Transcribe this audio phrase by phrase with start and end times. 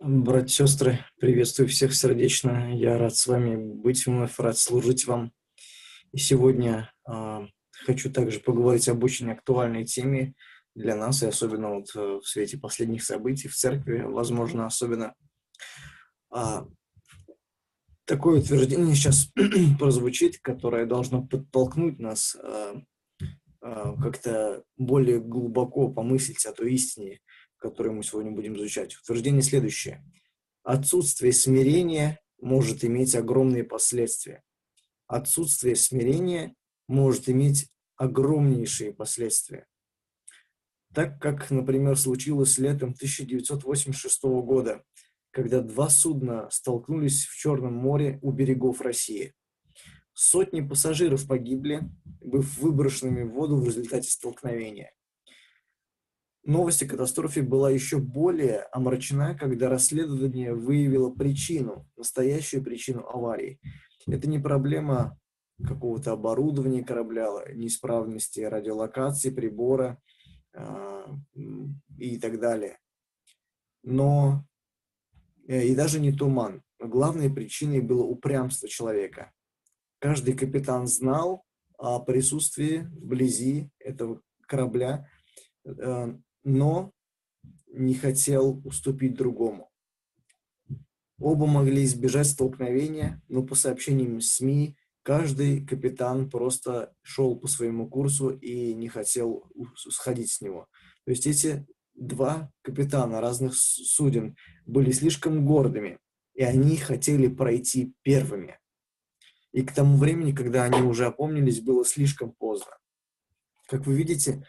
[0.00, 2.72] Братья, сестры, приветствую всех сердечно.
[2.72, 5.32] Я рад с вами быть вновь, рад служить вам.
[6.12, 7.48] И сегодня э,
[7.84, 10.34] хочу также поговорить об очень актуальной теме
[10.76, 15.16] для нас, и особенно вот э, в свете последних событий в церкви, возможно, особенно
[16.32, 16.62] э,
[18.04, 19.32] такое утверждение сейчас
[19.80, 22.74] прозвучит, которое должно подтолкнуть нас э,
[23.62, 27.18] э, как-то более глубоко помыслить о той истине,
[27.58, 28.96] которую мы сегодня будем изучать.
[28.96, 30.04] Утверждение следующее.
[30.62, 34.42] Отсутствие смирения может иметь огромные последствия.
[35.06, 36.54] Отсутствие смирения
[36.86, 39.66] может иметь огромнейшие последствия.
[40.94, 44.82] Так как, например, случилось летом 1986 года,
[45.30, 49.34] когда два судна столкнулись в Черном море у берегов России.
[50.14, 51.82] Сотни пассажиров погибли,
[52.20, 54.92] быв выброшенными в воду в результате столкновения.
[56.48, 63.60] Новость о катастрофе была еще более омрачена, когда расследование выявило причину, настоящую причину аварии.
[64.06, 65.20] Это не проблема
[65.62, 70.00] какого-то оборудования корабля, неисправности радиолокации, прибора
[70.54, 71.04] э,
[71.98, 72.78] и так далее.
[73.82, 74.42] Но
[75.48, 76.62] э, и даже не туман.
[76.78, 79.34] Главной причиной было упрямство человека.
[79.98, 81.44] Каждый капитан знал
[81.76, 85.10] о присутствии вблизи этого корабля,
[85.66, 86.92] э, но
[87.72, 89.70] не хотел уступить другому.
[91.20, 98.30] Оба могли избежать столкновения, но по сообщениям СМИ каждый капитан просто шел по своему курсу
[98.30, 100.68] и не хотел сходить с него.
[101.04, 105.98] То есть эти два капитана разных суден были слишком гордыми,
[106.34, 108.58] и они хотели пройти первыми.
[109.52, 112.78] И к тому времени, когда они уже опомнились, было слишком поздно.
[113.66, 114.46] Как вы видите,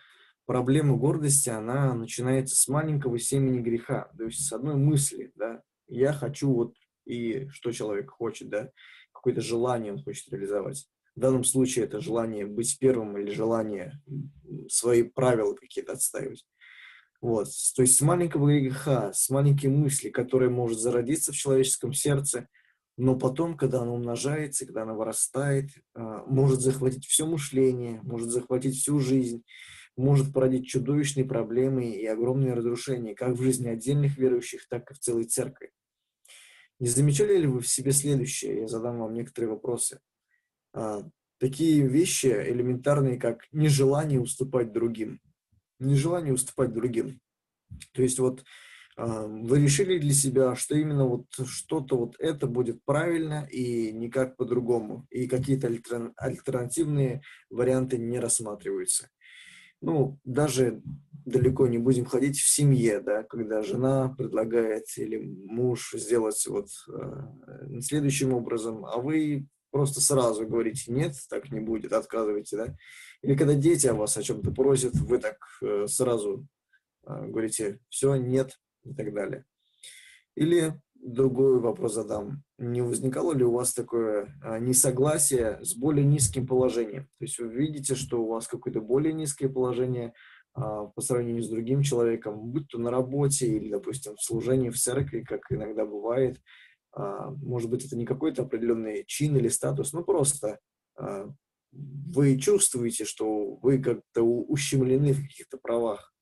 [0.50, 6.12] проблема гордости, она начинается с маленького семени греха, то есть с одной мысли, да, я
[6.12, 6.74] хочу вот,
[7.06, 8.72] и что человек хочет, да,
[9.14, 10.90] какое-то желание он хочет реализовать.
[11.16, 14.02] В данном случае это желание быть первым или желание
[14.70, 16.44] свои правила какие-то отстаивать.
[17.22, 17.50] Вот.
[17.76, 22.48] То есть с маленького греха, с маленькой мысли, которая может зародиться в человеческом сердце,
[22.98, 28.78] но потом, когда она умножается, когда она вырастает, а, может захватить все мышление, может захватить
[28.78, 29.44] всю жизнь
[30.00, 35.00] может породить чудовищные проблемы и огромные разрушения как в жизни отдельных верующих, так и в
[35.00, 35.72] целой церкви.
[36.80, 38.62] Не замечали ли вы в себе следующее?
[38.62, 40.00] Я задам вам некоторые вопросы.
[40.74, 41.04] А,
[41.38, 45.20] такие вещи элементарные, как нежелание уступать другим.
[45.80, 47.20] Нежелание уступать другим.
[47.92, 48.46] То есть вот
[48.96, 54.38] а, вы решили для себя, что именно вот что-то вот это будет правильно и никак
[54.38, 55.68] по-другому, и какие-то
[56.16, 59.10] альтернативные варианты не рассматриваются
[59.82, 60.82] ну, даже
[61.26, 67.82] далеко не будем ходить в семье, да, когда жена предлагает или муж сделать вот э,
[67.82, 72.76] следующим образом, а вы просто сразу говорите нет, так не будет, отказываете, да,
[73.22, 76.48] или когда дети о вас о чем-то просят, вы так э, сразу
[77.06, 79.46] э, говорите все, нет и так далее.
[80.36, 82.44] Или другой вопрос задам.
[82.58, 87.04] Не возникало ли у вас такое а, несогласие с более низким положением?
[87.20, 90.14] То есть вы видите, что у вас какое-то более низкое положение
[90.54, 94.78] а, по сравнению с другим человеком, будь то на работе или, допустим, в служении в
[94.78, 96.40] церкви, как иногда бывает.
[96.94, 100.60] А, может быть, это не какой-то определенный чин или статус, но просто
[101.72, 106.14] вы чувствуете, что вы как-то ущемлены в каких-то правах.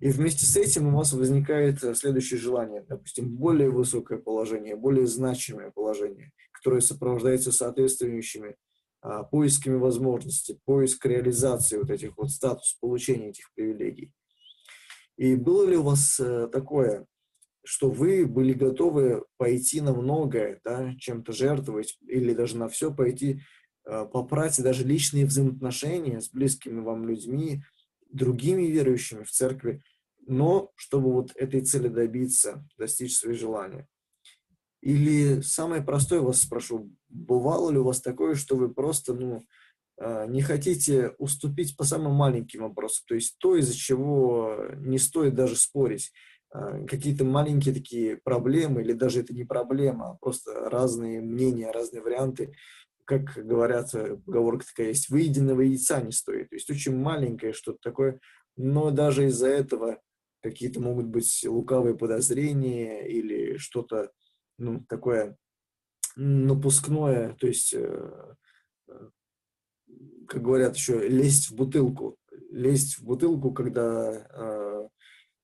[0.00, 5.06] И вместе с этим у вас возникает э, следующее желание, допустим, более высокое положение, более
[5.06, 8.56] значимое положение, которое сопровождается соответствующими
[9.00, 14.12] а, поисками возможностей, поиск реализации вот этих вот статус, получения этих привилегий.
[15.16, 17.06] И было ли у вас а, такое,
[17.64, 23.40] что вы были готовы пойти на многое, да, чем-то жертвовать или даже на все пойти,
[23.84, 27.62] а, попрать даже личные взаимоотношения с близкими вам людьми,
[28.08, 29.82] другими верующими в церкви,
[30.26, 33.84] но чтобы вот этой цели добиться, достичь своих желаний.
[34.80, 39.44] Или самое простое вас спрошу, бывало ли у вас такое, что вы просто, ну,
[39.98, 45.34] а, не хотите уступить по самым маленьким вопросам, то есть то, из-за чего не стоит
[45.34, 46.12] даже спорить,
[46.50, 52.02] а, какие-то маленькие такие проблемы, или даже это не проблема, а просто разные мнения, разные
[52.02, 52.54] варианты,
[53.08, 56.50] как говорят, э, поговорка такая есть, выеденного яйца не стоит.
[56.50, 58.20] То есть очень маленькое что-то такое,
[58.54, 59.98] но даже из-за этого
[60.42, 64.12] какие-то могут быть лукавые подозрения или что-то
[64.58, 65.38] ну, такое
[66.16, 68.34] напускное, то есть, э,
[68.88, 69.08] э,
[70.28, 72.18] как говорят еще, лезть в бутылку.
[72.50, 74.90] Лезть в бутылку, когда, то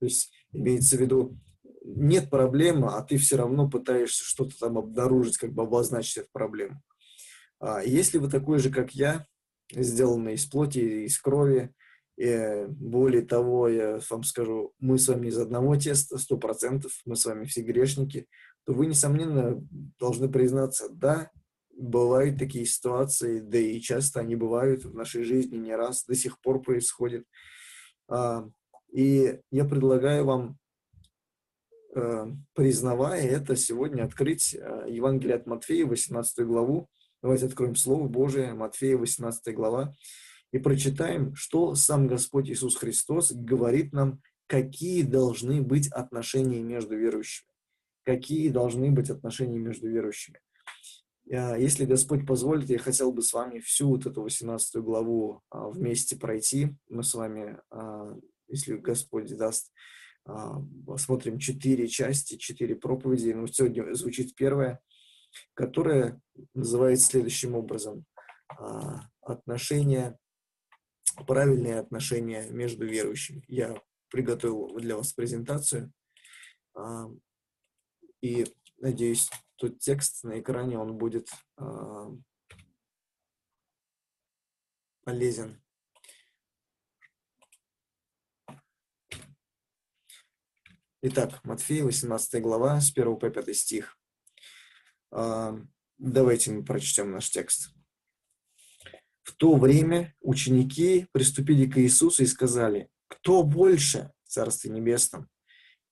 [0.01, 1.39] есть, имеется в виду,
[1.83, 6.83] нет проблемы, а ты все равно пытаешься что-то там обнаружить, как бы обозначить эту проблему.
[7.61, 9.27] А если вы такой же, как я,
[9.73, 11.75] сделанный из плоти, из крови,
[12.17, 17.17] и более того, я вам скажу, мы с вами из одного теста, сто процентов, мы
[17.17, 18.29] с вами все грешники,
[18.65, 19.61] то вы, несомненно,
[19.99, 21.31] должны признаться, да,
[21.77, 26.41] бывают такие ситуации, да и часто они бывают в нашей жизни не раз, до сих
[26.41, 27.25] пор происходят.
[28.09, 28.49] А,
[28.93, 30.59] и я предлагаю вам,
[31.97, 36.89] э, признавая это, сегодня открыть э, Евангелие от Матфея, 18 главу.
[37.25, 39.95] Давайте откроем Слово Божие, Матфея, 18 глава,
[40.53, 47.49] и прочитаем, что сам Господь Иисус Христос говорит нам, какие должны быть отношения между верующими.
[48.03, 50.39] Какие должны быть отношения между верующими.
[51.25, 56.17] Если Господь позволит, я хотел бы с вами всю вот эту 18 главу а, вместе
[56.17, 56.77] пройти.
[56.91, 58.15] Мы с вами, а,
[58.49, 59.73] если Господь даст,
[60.27, 63.31] а, посмотрим четыре части, четыре проповеди.
[63.31, 64.83] Но сегодня звучит первая,
[65.55, 66.21] которая
[66.55, 68.05] называется следующим образом.
[69.21, 70.19] Отношения,
[71.27, 73.45] правильные отношения между верующими.
[73.49, 75.93] Я приготовил для вас презентацию.
[78.21, 78.47] И
[78.79, 81.29] надеюсь, тут текст на экране, он будет
[81.59, 82.11] э,
[85.05, 85.63] полезен.
[91.03, 93.99] Итак, Матфея, 18 глава, с 1 по 5 стих.
[95.99, 97.71] Давайте мы прочтем наш текст.
[99.23, 105.29] В то время ученики приступили к Иисусу и сказали, «Кто больше в Царстве Небесном?»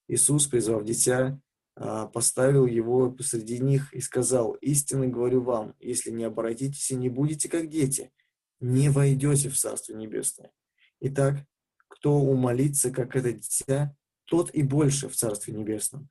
[0.09, 1.41] Иисус, призвав дитя,
[1.75, 7.09] а, поставил его посреди них и сказал, «Истинно говорю вам, если не обратитесь и не
[7.09, 8.13] будете как дети,
[8.61, 10.53] не войдете в Царство Небесное.
[11.01, 11.47] Итак,
[11.89, 16.11] кто умолится, как это дитя, тот и больше в Царстве Небесном.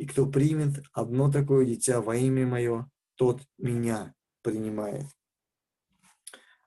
[0.00, 5.04] И кто примет одно такое дитя во имя Мое, тот меня принимает».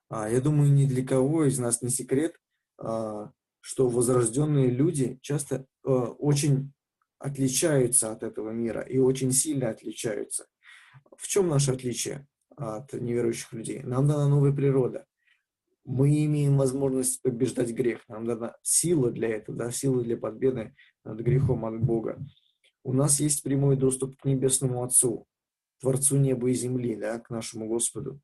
[0.07, 2.35] А, я думаю, ни для кого из нас не секрет,
[2.77, 6.71] а, что возрожденные люди часто очень
[7.17, 10.45] отличаются от этого мира и очень сильно отличаются.
[11.17, 13.81] В чем наше отличие от неверующих людей?
[13.81, 15.07] Нам дана новая природа.
[15.85, 18.07] Мы имеем возможность побеждать грех.
[18.07, 22.23] Нам дана сила для этого, да, сила для победы над грехом от Бога.
[22.83, 25.25] У нас есть прямой доступ к Небесному Отцу,
[25.79, 28.19] Творцу неба и земли, да, к нашему Господу.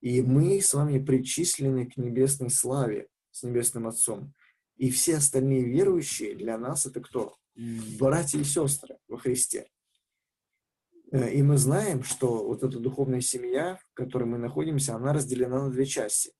[0.00, 4.34] И мы с вами причислены к небесной славе с Небесным Отцом.
[4.76, 7.36] И все остальные верующие для нас это кто?
[7.98, 9.68] братья и сестры во Христе.
[11.12, 15.64] Э, и мы знаем, что вот эта духовная семья, в которой мы находимся, она разделена
[15.64, 16.32] на две части.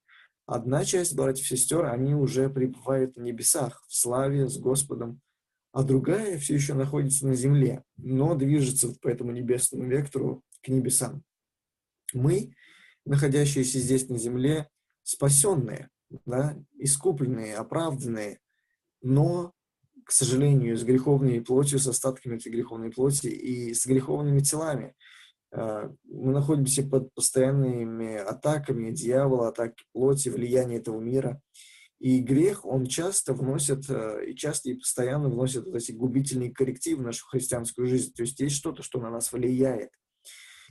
[0.47, 5.21] Одна часть братьев и сестер, они уже пребывают на небесах, в славе с Господом,
[5.75, 11.25] а другая все еще находится на земле, но движется по этому небесному вектору к небесам.
[12.13, 12.55] Мы,
[13.05, 14.69] находящиеся здесь на земле,
[15.03, 15.91] спасенные,
[16.27, 18.39] да, искупленные, оправданные,
[19.03, 19.53] но
[20.05, 24.95] к сожалению, с греховной плотью, с остатками этой греховной плоти и с греховными телами.
[25.51, 31.41] Э, мы находимся под постоянными атаками дьявола, атаки плоти, влияния этого мира.
[32.05, 37.01] И грех, он часто вносит, э, и часто и постоянно вносит вот эти губительные коррективы
[37.01, 38.13] в нашу христианскую жизнь.
[38.13, 39.89] То есть есть что-то, что на нас влияет.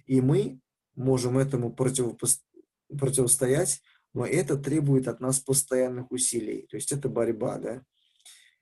[0.06, 0.60] И мы
[0.94, 2.46] можем этому противопост...
[2.88, 3.82] противостоять,
[4.13, 6.68] но это требует от нас постоянных усилий.
[6.70, 7.84] То есть это борьба, да.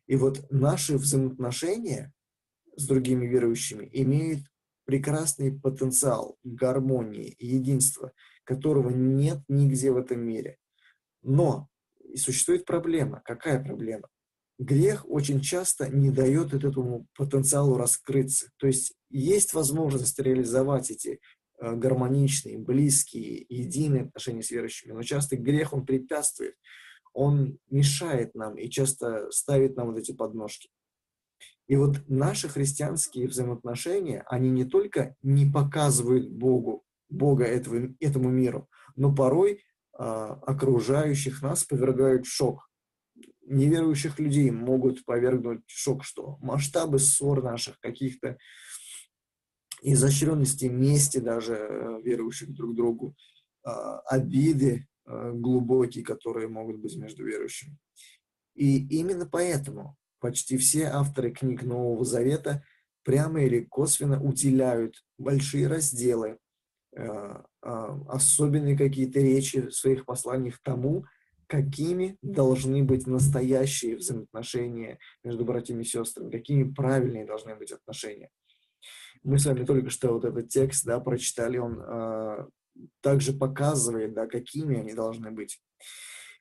[0.08, 2.13] И вот наши взаимоотношения
[2.78, 4.46] с другими верующими имеют
[4.86, 8.13] прекрасный потенциал гармонии единства,
[8.46, 10.58] которого нет нигде в этом мире.
[11.22, 11.68] Но
[12.12, 13.22] и существует проблема.
[13.25, 14.08] Какая проблема?
[14.60, 18.50] Грех очень часто не дает этому потенциалу раскрыться.
[18.58, 21.20] То есть есть возможность реализовать эти
[21.60, 26.56] э, гармоничные, близкие, единые отношения с верующими, но часто грех, он препятствует
[27.13, 30.70] он мешает нам и часто ставит нам вот эти подножки.
[31.68, 38.70] И вот наши христианские взаимоотношения, они не только не показывают Богу, Бога этого, этому миру,
[38.96, 39.63] но порой
[40.03, 42.70] окружающих нас повергают в шок.
[43.46, 48.38] Неверующих людей могут повергнуть в шок, что масштабы ссор наших, каких-то
[49.81, 53.15] изощренности мести даже э, верующих друг другу,
[53.63, 57.77] а, обиды, Э, глубокие, которые могут быть между верующими.
[58.53, 62.63] И именно поэтому почти все авторы книг Нового Завета
[63.03, 66.38] прямо или косвенно уделяют большие разделы,
[66.96, 71.06] э, а, особенные какие-то речи в своих посланиях тому,
[71.51, 78.30] какими должны быть настоящие взаимоотношения между братьями и сестрами, какими правильные должны быть отношения.
[79.24, 82.48] Мы с вами только что вот этот текст да, прочитали, он э,
[83.01, 85.62] также показывает, да, какими они должны быть.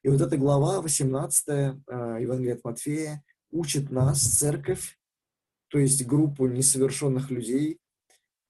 [0.03, 1.75] И вот эта глава 18 э,
[2.21, 4.97] Евангелия от Матфея учит нас, церковь,
[5.69, 7.81] то есть группу несовершенных людей,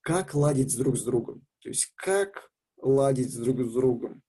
[0.03, 1.47] как ладить друг с другом.
[1.61, 2.50] То есть как
[2.83, 4.23] ладить друг с другом.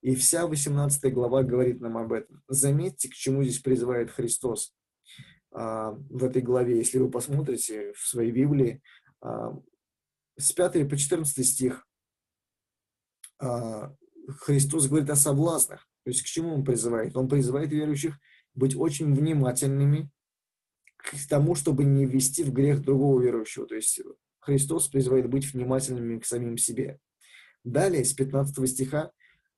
[0.00, 2.42] И вся 18 глава говорит нам об этом.
[2.48, 4.74] Заметьте, к чему здесь призывает Христос
[5.52, 6.78] а, в этой главе.
[6.78, 8.82] Если вы посмотрите в своей Библии,
[9.20, 9.56] а,
[10.36, 11.86] с 5 по 14 стих
[13.38, 13.94] а,
[14.40, 15.88] Христос говорит о соблазнах.
[16.04, 17.16] То есть к чему он призывает?
[17.16, 18.18] Он призывает верующих
[18.54, 20.10] быть очень внимательными
[20.96, 23.66] к тому, чтобы не ввести в грех другого верующего.
[23.66, 24.00] То есть
[24.40, 26.98] Христос призывает быть внимательными к самим себе.
[27.64, 29.12] Далее, с 15 стиха,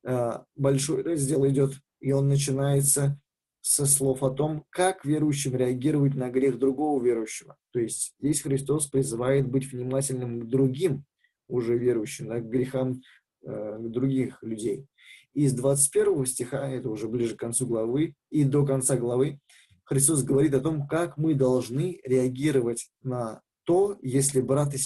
[0.05, 3.19] Э, большой раздел идет, и он начинается
[3.63, 7.57] со слов о том, как верующим реагировать на грех другого верующего.
[7.73, 11.05] То есть здесь Христос призывает быть внимательным к другим
[11.49, 13.01] уже верующим, к грехам
[13.43, 14.87] э, других людей.
[15.33, 19.41] И с 21 стиха, это уже ближе к концу главы, и до конца главы,
[19.85, 24.79] Христос говорит о том, как мы должны реагировать на то, если брат и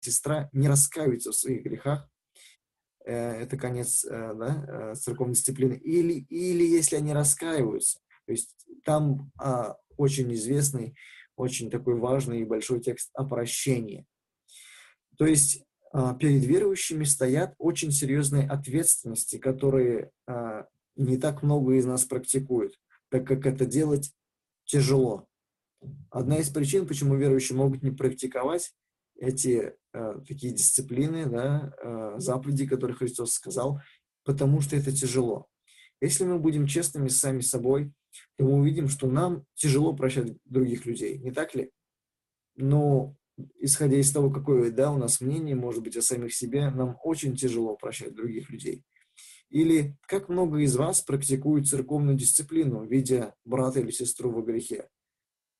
[0.00, 2.08] сестра не раскаиваются в своих грехах,
[3.10, 8.00] это конец э, да, э, церковной дисциплины, или, или если они раскаиваются.
[8.26, 10.96] То есть там а, очень известный,
[11.36, 14.06] очень такой важный и большой текст о прощении.
[15.16, 21.86] То есть а, перед верующими стоят очень серьезные ответственности, которые а, не так много из
[21.86, 22.74] нас практикуют,
[23.08, 24.12] так как это делать
[24.64, 25.28] тяжело.
[26.10, 28.72] Одна из причин, почему верующие могут не практиковать
[29.18, 33.80] эти э, такие дисциплины, да, э, заповеди, которые Христос сказал,
[34.24, 35.46] потому что это тяжело.
[36.00, 37.92] Если мы будем честными с сами собой,
[38.36, 41.70] то мы увидим, что нам тяжело прощать других людей, не так ли?
[42.56, 43.16] Но
[43.58, 47.36] исходя из того, какое да, у нас мнение, может быть, о самих себе, нам очень
[47.36, 48.84] тяжело прощать других людей.
[49.48, 54.88] Или как много из вас практикуют церковную дисциплину, видя брата или сестру во грехе?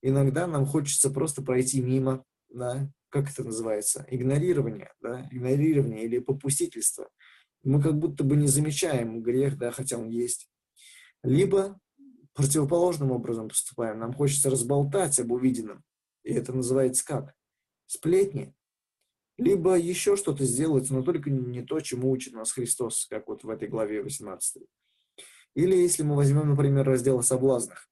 [0.03, 7.09] Иногда нам хочется просто пройти мимо, да, как это называется, игнорирование, да, игнорирование или попустительство.
[7.63, 10.49] Мы как будто бы не замечаем грех, да, хотя он есть.
[11.23, 11.81] Либо
[12.35, 13.99] противоположным образом поступаем.
[13.99, 15.83] Нам хочется разболтать об увиденном.
[16.23, 17.35] И это называется как?
[17.87, 18.55] Сплетни.
[19.39, 23.51] Либо еще что-то сделать, но только не то, чему учит нас Христос, как вот в
[23.51, 24.63] этой главе 18.
[25.55, 27.89] Или если мы возьмем, например, раздел о соблазнах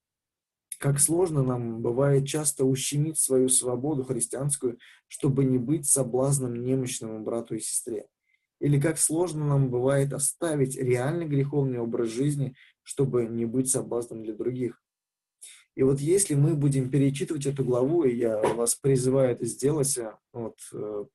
[0.79, 4.77] как сложно нам бывает часто ущемить свою свободу христианскую,
[5.07, 8.07] чтобы не быть соблазном немощному брату и сестре.
[8.59, 14.33] Или как сложно нам бывает оставить реальный греховный образ жизни, чтобы не быть соблазном для
[14.33, 14.81] других.
[15.75, 20.13] И вот если мы будем перечитывать эту главу, и я вас призываю это сделать э,
[20.31, 21.05] вот, э,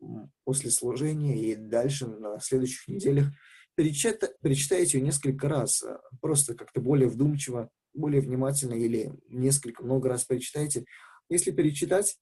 [0.45, 3.29] после служения и дальше на следующих неделях,
[3.76, 10.08] перечитайте, перечитайте ее несколько раз, э, просто как-то более вдумчиво, более внимательно или несколько, много
[10.08, 10.84] раз перечитайте.
[11.28, 12.18] Если перечитать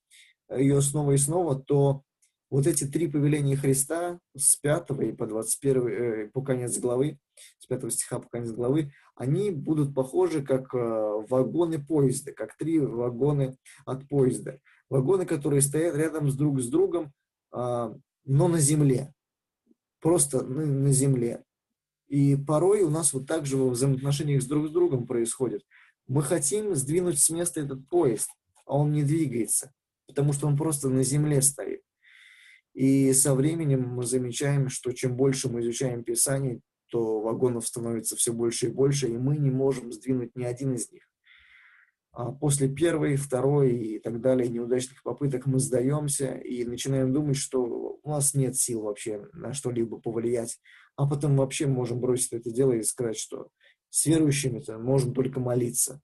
[0.51, 2.03] ее снова и снова, то
[2.51, 7.19] вот эти три повеления Христа с 5 и по 21, э, по конец главы,
[7.59, 10.79] с 5 стиха по конец главы, они будут похожи как э,
[11.29, 14.59] вагоны поезда, как три вагоны от поезда.
[14.89, 17.13] Вагоны, которые стоят рядом с друг с другом,
[17.53, 19.13] э, но на земле.
[20.01, 21.45] Просто на, на земле.
[22.09, 25.63] И порой у нас вот так же во взаимоотношениях с друг с другом происходит.
[26.07, 28.31] Мы хотим сдвинуть с места этот поезд,
[28.65, 29.73] а он не двигается,
[30.07, 31.83] потому что он просто на земле стоит.
[32.73, 38.33] И со временем мы замечаем, что чем больше мы изучаем Писание, то вагонов становится все
[38.33, 41.08] больше и больше, и мы не можем сдвинуть ни один из них.
[42.13, 47.99] А после первой, второй и так далее неудачных попыток мы сдаемся и начинаем думать, что
[48.03, 50.59] у нас нет сил вообще на что-либо повлиять,
[50.97, 53.49] а потом вообще можем бросить это дело и сказать, что
[53.91, 56.01] с верующими-то можно только молиться.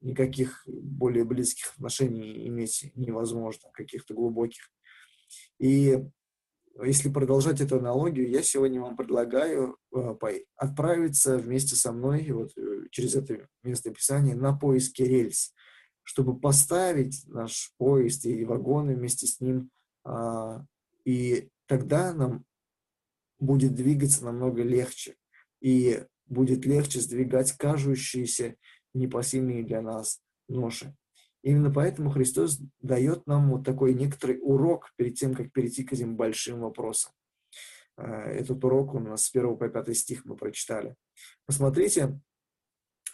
[0.00, 4.70] Никаких более близких отношений иметь невозможно, каких-то глубоких.
[5.58, 5.98] И
[6.84, 10.14] если продолжать эту аналогию, я сегодня вам предлагаю э,
[10.56, 15.54] отправиться вместе со мной вот, э, через это место писания на поиски рельс,
[16.02, 19.70] чтобы поставить наш поезд и вагоны вместе с ним.
[20.04, 20.64] А,
[21.04, 22.44] и тогда нам
[23.38, 25.16] будет двигаться намного легче.
[25.60, 28.56] И будет легче сдвигать кажущиеся
[28.94, 30.94] непосильные для нас ноши.
[31.48, 36.14] Именно поэтому Христос дает нам вот такой некоторый урок перед тем, как перейти к этим
[36.14, 37.12] большим вопросам.
[37.96, 40.94] Э, этот урок у нас с 1 по 5 стих мы прочитали.
[41.46, 42.20] Посмотрите,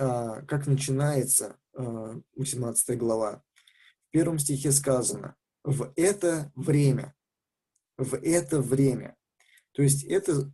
[0.01, 3.43] а, как начинается 18 а, глава.
[4.09, 7.15] В первом стихе сказано «в это время»,
[7.97, 9.17] «в это время».
[9.75, 10.53] То есть это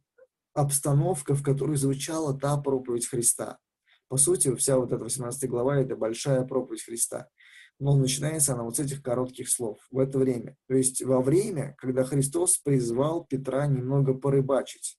[0.52, 3.58] обстановка, в которой звучала та проповедь Христа.
[4.08, 7.30] По сути, вся вот эта 18 глава– это большая проповедь Христа.
[7.80, 10.54] Но начинается она вот с этих коротких слов в это время.
[10.68, 14.98] То есть во время, когда Христос призвал Петра немного порыбачить.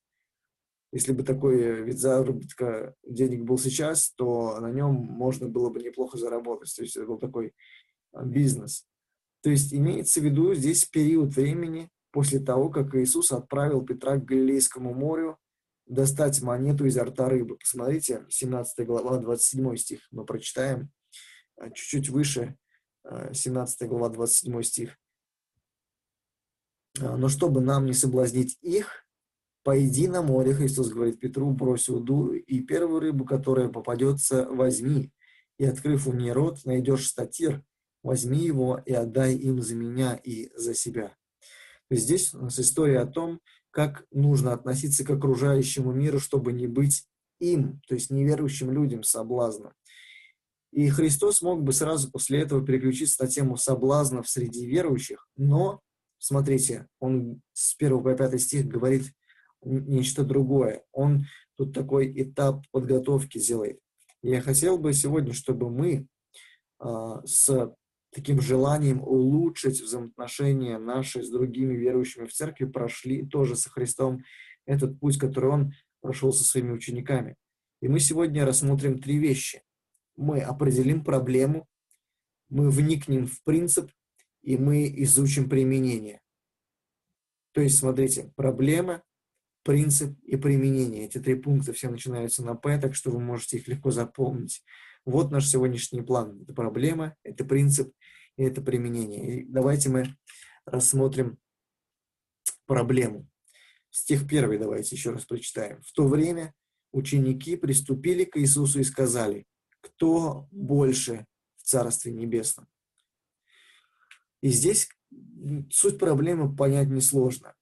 [0.91, 6.17] Если бы такой вид заработка денег был сейчас, то на нем можно было бы неплохо
[6.17, 6.75] заработать.
[6.75, 7.53] То есть это был такой
[8.13, 8.87] а, бизнес.
[9.43, 14.25] То есть имеется в виду здесь период времени после того, как Иисус отправил Петра к
[14.25, 15.37] Галилейскому морю
[15.85, 17.57] достать монету изо рта рыбы.
[17.57, 20.89] Посмотрите, 17 глава, 27 стих мы прочитаем,
[21.57, 22.57] а, чуть-чуть выше,
[23.05, 24.97] 17 а, глава, 27 стих.
[26.99, 29.05] «Но чтобы нам не соблазнить их,
[29.63, 35.11] Пойди на море, Христос говорит Петру, брось уду, и первую рыбу, которая попадется, возьми.
[35.59, 37.63] И, открыв у нее рот, найдешь статир,
[38.01, 41.09] возьми его и отдай им за меня и за себя.
[41.89, 43.39] То есть здесь у нас история о том,
[43.69, 47.05] как нужно относиться к окружающему миру, чтобы не быть
[47.39, 49.73] им, то есть неверующим людям соблазном.
[50.71, 55.81] И Христос мог бы сразу после этого переключиться на тему соблазнов среди верующих, но,
[56.17, 59.11] смотрите, он с 1 по 5 стих говорит,
[59.63, 60.83] нечто другое.
[60.91, 61.25] Он
[61.57, 63.79] тут такой этап подготовки делает.
[64.23, 66.07] Я хотел бы сегодня, чтобы мы
[66.79, 67.73] а, с
[68.11, 74.23] таким желанием улучшить взаимоотношения наши с другими верующими в церкви прошли тоже со Христом
[74.65, 77.35] этот путь, который он прошел со своими учениками.
[77.81, 79.61] И мы сегодня рассмотрим три вещи.
[80.21, 81.67] Мы определим проблему,
[82.47, 83.89] мы вникнем в принцип,
[84.43, 86.21] и мы изучим применение.
[87.53, 89.01] То есть, смотрите, проблема,
[89.63, 91.05] принцип и применение.
[91.05, 94.63] Эти три пункта все начинаются на «П», так что вы можете их легко запомнить.
[95.05, 96.39] Вот наш сегодняшний план.
[96.43, 97.91] Это проблема, это принцип
[98.37, 99.41] и это применение.
[99.41, 100.15] И давайте мы
[100.65, 101.39] рассмотрим
[102.67, 103.27] проблему.
[103.89, 105.81] Стих первый давайте еще раз прочитаем.
[105.81, 106.53] «В то время
[106.91, 109.47] ученики приступили к Иисусу и сказали,
[110.01, 112.67] кто больше в Царстве Небесном?»
[114.41, 114.89] И здесь
[115.69, 117.53] суть проблемы понять несложно.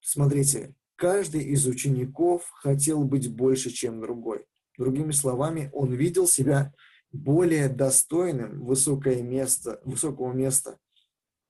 [0.00, 4.46] Смотрите, Каждый из учеников хотел быть больше, чем другой.
[4.78, 6.72] Другими словами, он видел себя
[7.10, 10.78] более достойным высокое место, высокого места,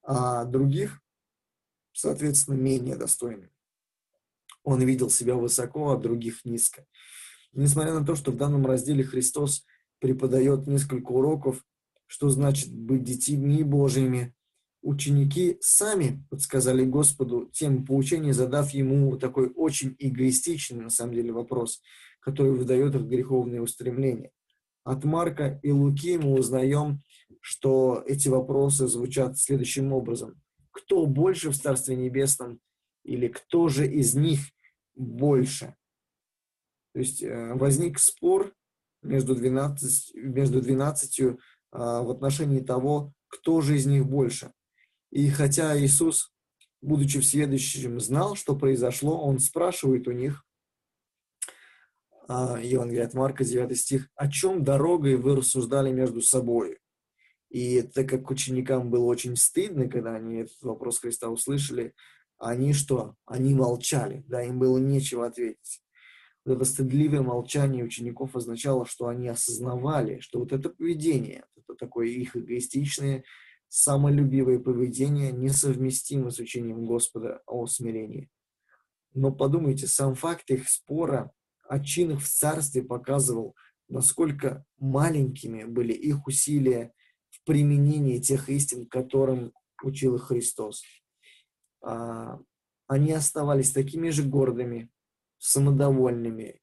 [0.02, 1.02] а других,
[1.92, 3.50] соответственно, менее достойным.
[4.64, 6.86] Он видел себя высоко, а других низко.
[7.52, 9.66] несмотря на то, что в данном разделе Христос
[10.02, 11.64] преподает несколько уроков,
[12.08, 14.34] что значит быть детьми Божьими,
[14.82, 21.80] ученики сами подсказали Господу тему поучения, задав ему такой очень эгоистичный, на самом деле, вопрос,
[22.18, 24.32] который выдает их греховные устремления.
[24.82, 27.02] От Марка и Луки мы узнаем,
[27.40, 30.34] что эти вопросы звучат следующим образом.
[30.72, 32.58] Кто больше в Царстве Небесном
[33.04, 34.40] или кто же из них
[34.96, 35.76] больше?
[36.92, 38.52] То есть э, возник спор
[39.02, 41.20] между 12, между 12
[41.70, 44.52] а, в отношении того, кто же из них больше.
[45.10, 46.32] И хотя Иисус,
[46.80, 50.44] будучи всеведущим, знал, что произошло, он спрашивает у них,
[52.28, 56.78] а, Евангелие от Марка, 9 стих, «О чем дорогой вы рассуждали между собой?»
[57.50, 61.94] И так как ученикам было очень стыдно, когда они этот вопрос Христа услышали,
[62.38, 63.14] они что?
[63.26, 65.82] Они молчали, да, им было нечего ответить.
[66.44, 72.36] Это стыдливое молчание учеников означало, что они осознавали, что вот это поведение, это такое их
[72.36, 73.24] эгоистичное
[73.74, 78.28] самолюбивое поведение несовместимо с учением Господа о смирении.
[79.14, 81.32] Но подумайте, сам факт их спора
[81.66, 83.56] о чинах в царстве показывал,
[83.88, 86.92] насколько маленькими были их усилия
[87.30, 90.82] в применении тех истин, которым учил их Христос.
[91.82, 92.40] А,
[92.88, 94.90] они оставались такими же гордыми,
[95.42, 96.60] самодовольными,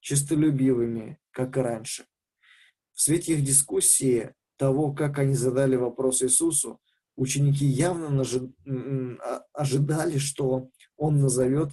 [0.00, 2.06] честолюбивыми, как и раньше.
[2.94, 6.80] В свете их дискуссии того, как они задали вопрос Иисусу,
[7.14, 11.72] ученики явно а, ожидали, что он назовет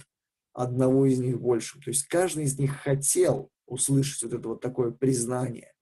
[0.52, 1.80] одного из них большим.
[1.80, 5.72] То есть каждый из них хотел услышать вот это вот такое признание.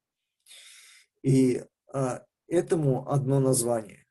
[1.22, 4.06] И а, этому одно название,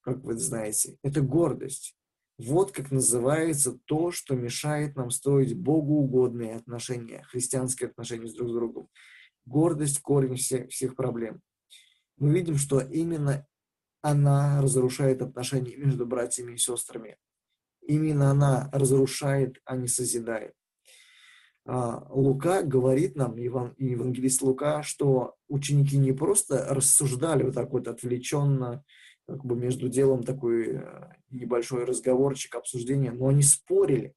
[0.00, 1.94] как вы знаете, это гордость.
[2.38, 8.52] Вот как называется то, что мешает нам строить богоугодные отношения, христианские отношения с друг с
[8.52, 8.88] другом.
[9.46, 11.40] Гордость– корень всех, проблем
[12.18, 13.46] мы видим, что именно
[14.02, 17.16] она разрушает отношения между братьями и сестрами.
[17.82, 20.54] Именно она разрушает, а не созидает.
[21.66, 28.84] а, Лука говорит нам, евангелист Лука, что ученики не просто рассуждали вот так вот отвлеченно,
[29.26, 34.14] как бы между делом такой э, небольшой разговорчик, обсуждение, но они спорили,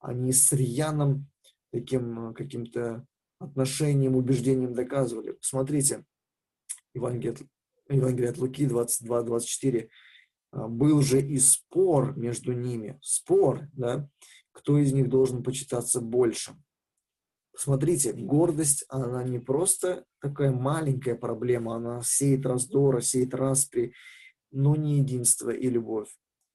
[0.00, 1.28] они с рьяным
[1.70, 3.06] таким э, каким-то
[3.38, 5.38] отношением, убеждением доказывали.
[5.40, 6.04] Смотрите,
[6.94, 7.36] Евангелие,
[7.88, 9.88] Евангелие от Луки 22-24.
[10.50, 12.98] А, был же и спор между ними.
[13.02, 14.08] Спор, да,
[14.52, 16.56] кто из них должен почитаться больше.
[17.56, 23.94] Смотрите, гордость, она не просто такая маленькая проблема, она сеет раздора, сеет распри,
[24.50, 26.08] но не единство и любовь.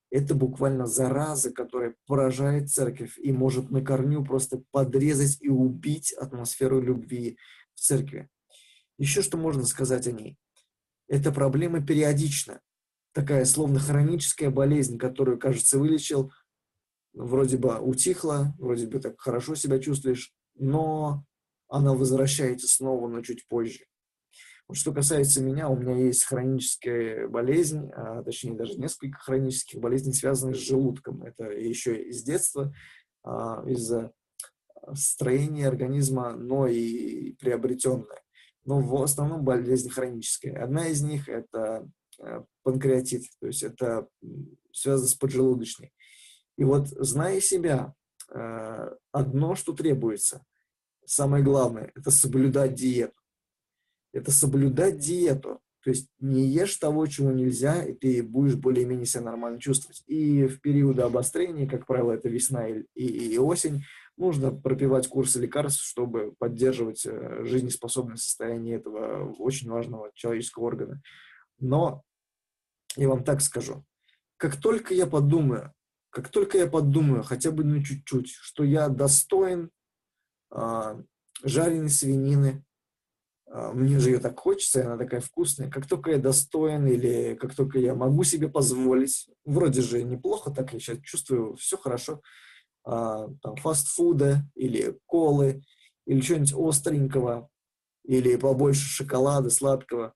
[0.09, 6.79] Это буквально зараза, которая поражает церковь и может на корню просто подрезать и убить атмосферу
[6.79, 7.37] любви
[7.73, 8.29] в церкви.
[8.99, 10.37] Еще что можно сказать о ней?
[11.07, 12.61] Эта проблема периодична.
[13.11, 16.31] Такая словно хроническая болезнь, которую, кажется, вылечил,
[17.13, 21.25] вроде бы утихла, вроде бы так хорошо себя чувствуешь, но
[21.67, 23.85] она возвращается снова, но чуть позже.
[24.73, 30.55] Что касается меня, у меня есть хроническая болезнь, а, точнее даже несколько хронических болезней, связанных
[30.55, 31.23] с желудком.
[31.23, 32.73] Это еще из детства,
[33.23, 34.11] а, из-за
[34.93, 38.21] строения организма, но и приобретенное.
[38.65, 40.61] Но в основном болезнь хроническая.
[40.63, 41.87] Одна из них– это
[42.19, 44.07] э, панкреатит, то есть это
[44.71, 45.93] связано с поджелудочной.
[46.57, 47.93] И вот, зная себя,
[48.33, 50.43] Э, одно, что требуется,
[51.05, 53.19] самое главное, это соблюдать диету.
[54.13, 55.59] Это соблюдать диету.
[55.83, 60.01] То есть не ешь того, чего нельзя, и ты будешь более-менее себя нормально чувствовать.
[60.07, 63.83] И в периоды обострения, как правило, это весна и, и, и осень,
[64.15, 71.01] нужно пропивать курсы лекарств, чтобы поддерживать э, жизнеспособное состояние этого очень важного человеческого органа.
[71.59, 72.03] Но
[72.95, 73.83] я вам так скажу,
[74.37, 75.73] как только я подумаю,
[76.09, 79.71] как только я подумаю, хотя бы на чуть-чуть, что я достоин
[80.51, 81.01] а,
[81.43, 82.63] жареной свинины,
[83.53, 87.77] мне же ее так хочется, она такая вкусная, как только я достоин или как только
[87.77, 92.21] я могу себе позволить, вроде же неплохо, так я сейчас чувствую, все хорошо,
[92.83, 95.61] а, там, фастфуда или колы,
[96.05, 97.49] или чего-нибудь остренького,
[98.03, 100.15] или побольше шоколада сладкого,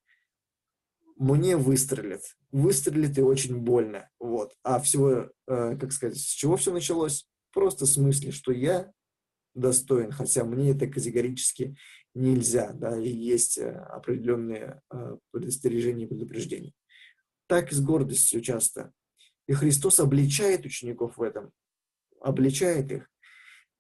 [1.16, 2.22] мне выстрелит.
[2.52, 4.10] Выстрелит и очень больно.
[4.20, 4.54] Вот.
[4.64, 7.28] А всего, э, как сказать, с чего все началось?
[7.54, 8.92] Просто в смысле, что я
[9.56, 11.76] достоин, хотя мне это категорически
[12.18, 16.74] нельзя, да, и есть э, определенные э, предостережения и предупреждения.
[17.48, 18.92] Так и с гордостью часто.
[19.48, 21.52] И Христос обличает учеников в этом,
[22.20, 23.10] обличает их.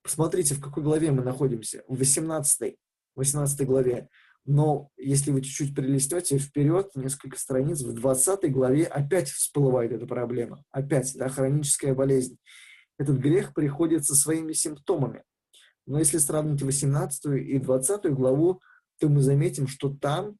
[0.01, 1.83] Посмотрите, в какой главе мы находимся.
[1.87, 2.77] В 18,
[3.15, 4.07] 18 главе.
[4.45, 10.63] Но если вы чуть-чуть перелистете вперед, несколько страниц, в 20 главе опять всплывает эта проблема.
[10.71, 12.37] Опять, да, хроническая болезнь.
[12.97, 15.23] Этот грех приходит со своими симптомами.
[15.87, 18.61] Но если сравнить 18 и 20 главу,
[18.99, 20.37] то мы заметим, что там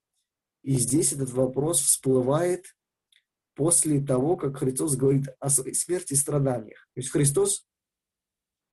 [0.62, 2.66] и здесь этот вопрос всплывает
[3.56, 6.88] после того, как Христос говорит о своей смерти и страданиях.
[6.94, 7.66] То есть Христос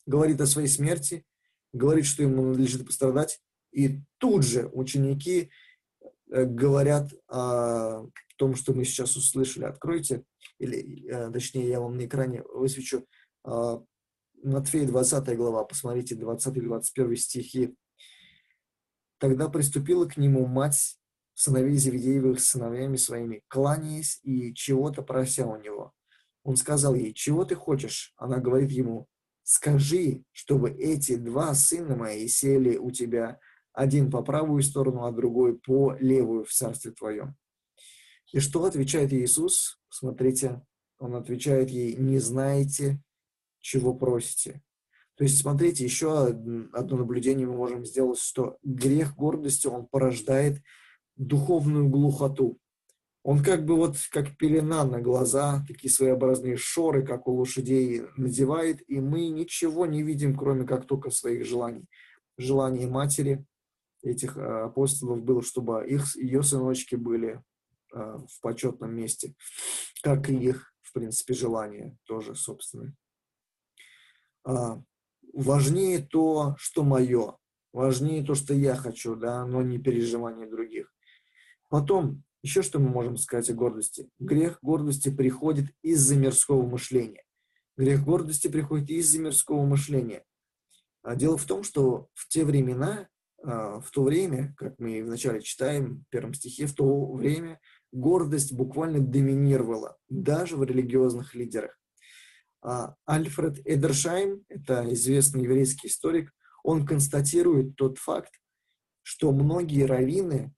[0.04, 1.24] говорит о своей смерти,
[1.72, 5.50] говорит, что ему надлежит пострадать, и тут же ученики
[6.30, 8.06] э, говорят о
[8.36, 9.64] том, что мы сейчас услышали.
[9.64, 10.24] Откройте,
[10.58, 13.06] или э, точнее я вам на экране высвечу
[13.44, 13.82] а,
[14.44, 17.74] Матфея 20 глава, посмотрите 20-21 стихи.
[19.18, 20.98] Тогда приступила к нему мать
[21.32, 25.92] сыновей Зеведеевых с сыновьями своими, кланяясь и чего-то прося у него.
[26.42, 28.12] Он сказал ей, чего ты хочешь?
[28.18, 29.08] Она говорит ему,
[29.44, 33.40] скажи, чтобы эти два сына мои сели у тебя
[33.72, 37.34] один по правую сторону, а другой по левую в Царстве Твоем.
[38.30, 39.80] И что отвечает Иисус?
[39.88, 40.60] Смотрите,
[40.98, 43.00] Он отвечает ей, не знаете,
[43.64, 44.62] чего просите.
[45.16, 50.60] То есть, смотрите, еще одно наблюдение мы можем сделать, что грех гордости, он порождает
[51.16, 52.58] духовную глухоту.
[53.22, 58.82] Он как бы вот как пелена на глаза, такие своеобразные шоры, как у лошадей, надевает,
[58.86, 61.86] и мы ничего не видим, кроме как только своих желаний.
[62.36, 63.46] Желания матери,
[64.02, 67.40] этих э, апостолов было, чтобы их, ее сыночки были
[67.94, 69.34] э, в почетном месте,
[70.02, 72.94] как и их, в принципе, желания тоже собственные.
[74.44, 74.82] А,
[75.32, 77.36] важнее то, что мое,
[77.72, 80.92] важнее то, что я хочу, да, но не переживание других.
[81.68, 84.08] Потом, еще что мы можем сказать о гордости?
[84.18, 87.24] Грех гордости приходит из-за мирского мышления.
[87.76, 90.24] Грех гордости приходит из-за мирского мышления.
[91.02, 93.08] А дело в том, что в те времена
[93.42, 97.60] а, в то время, как мы вначале читаем в первом стихе, в то время
[97.92, 101.78] гордость буквально доминировала даже в религиозных лидерах.
[102.64, 108.40] А, Альфред Эдершайм, это известный еврейский историк, Он констатирует тот факт,
[109.02, 110.54] что многие раввины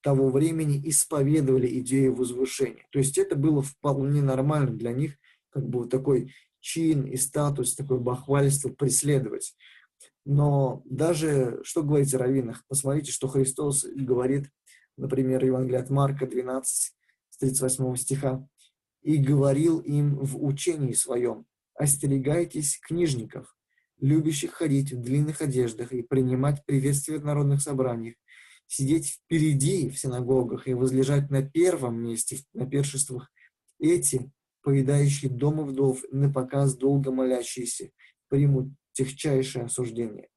[0.00, 2.86] того времени исповедовали идею возвышения.
[2.90, 5.16] То есть это было вполне нормально для них,
[5.50, 9.54] как бы вот такой чин и статус, такое бахвальство преследовать.
[10.24, 12.64] Но даже, что говорить о раввинах?
[12.66, 14.48] Посмотрите, что Христос говорит,
[14.96, 16.94] например, Евангелие от Марка 12,
[17.28, 18.48] с 38 стиха.
[19.02, 23.56] «И говорил им в учении своем, остерегайтесь книжников,
[24.00, 28.14] любящих ходить в длинных одеждах и принимать приветствия в народных собраниях,
[28.66, 33.30] сидеть впереди в синагогах и возлежать на первом месте на першествах.
[33.78, 34.30] Эти,
[34.62, 37.90] поедающие дома вдов, на показ долго молящиеся,
[38.28, 40.28] примут техчайшее осуждение.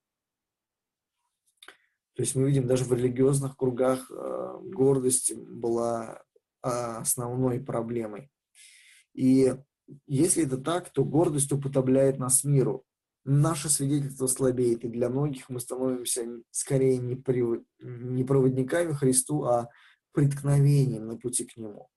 [2.15, 6.23] То есть мы видим, даже в религиозных кругах э, гордость была
[6.61, 8.31] основной проблемой.
[9.15, 9.55] И
[10.07, 12.83] если это так, то гордость уподобляет нас миру.
[13.23, 17.43] Наше свидетельство слабеет, и для многих мы становимся скорее не, при,
[17.79, 19.69] не проводниками Христу, а
[20.11, 21.89] преткновением на пути к Нему.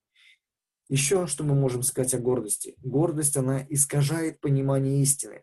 [0.88, 2.74] Еще что мы можем сказать о гордости?
[2.78, 5.42] Гордость, она искажает понимание истины.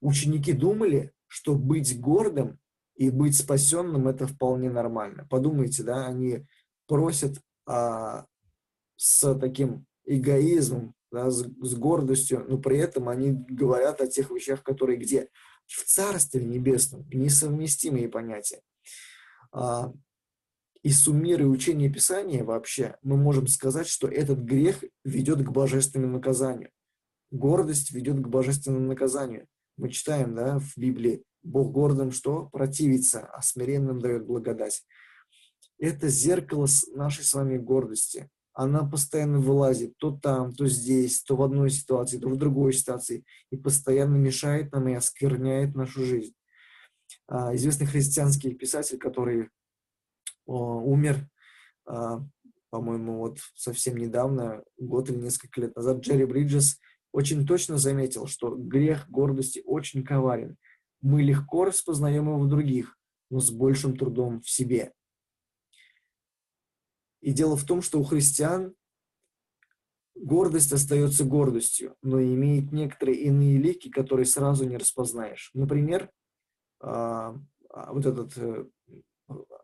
[0.00, 2.58] Ученики думали, что быть гордым
[2.94, 5.26] и быть спасенным– это вполне нормально.
[5.30, 6.46] Подумайте, да, они
[6.86, 8.26] просят а,
[8.96, 14.62] с таким эгоизмом, да, с, с гордостью, но при этом они говорят о тех вещах,
[14.62, 15.28] которые где?
[15.66, 18.62] В Царстве Небесном, несовместимые понятия.
[19.52, 19.92] А,
[20.82, 26.70] и суммируя учение Писания вообще, мы можем сказать, что этот грех ведет к божественному наказанию.
[27.30, 29.46] Гордость ведет к божественному наказанию.
[29.76, 32.46] Мы читаем да, в Библии, Бог гордым что?
[32.46, 34.84] Противится, а смиренным дает благодать.
[35.78, 41.42] Это зеркало нашей с вами гордости она постоянно вылазит то там, то здесь, то в
[41.42, 46.34] одной ситуации, то в другой ситуации, и постоянно мешает нам и оскверняет нашу жизнь.
[47.28, 49.50] А, известный христианский писатель, который
[50.44, 51.28] умер,
[51.86, 52.26] а,
[52.70, 56.80] по-моему, вот совсем недавно, год или несколько лет назад, Джерри Бриджес
[57.12, 60.56] очень точно заметил, что грех гордости очень коварен.
[61.00, 62.98] Мы легко распознаем его в других,
[63.30, 64.94] но с большим трудом в себе.
[67.20, 68.74] И дело в том, что у христиан
[70.14, 75.50] гордость остается гордостью, но имеет некоторые иные лики, которые сразу не распознаешь.
[75.54, 76.10] Например,
[76.80, 77.36] а,
[77.70, 78.64] а, вот этот э,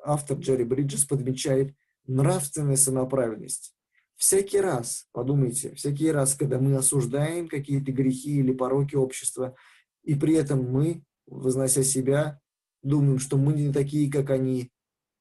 [0.05, 1.75] автор Джерри Бриджес подмечает
[2.07, 3.75] нравственная самоправедность.
[4.17, 9.57] Всякий раз, подумайте, всякий раз, когда мы осуждаем какие-то грехи или пороки общества,
[10.03, 12.41] и при этом мы, вознося себя,
[12.83, 14.71] думаем, что мы не такие, как они,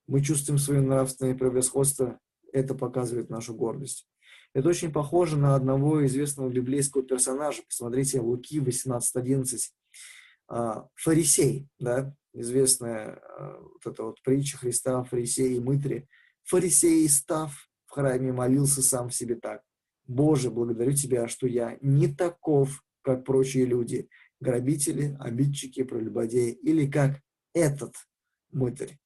[0.07, 2.19] мы чувствуем свое нравственное превосходство,
[2.53, 4.07] это показывает нашу гордость.
[4.53, 7.63] Это очень похоже на одного известного библейского персонажа.
[7.67, 9.57] Посмотрите, Луки 18.11.
[10.47, 16.07] А, фарисей, да, известная а, вот эта вот притча Христа, фарисей и мытре.
[16.43, 17.51] Фарисей, став
[17.85, 19.61] в храме, молился сам в себе так.
[20.05, 27.21] «Боже, благодарю Тебя, что я не таков, как прочие люди, грабители, обидчики, прелюбодеи, или как
[27.53, 27.95] этот
[28.51, 28.99] мытарь.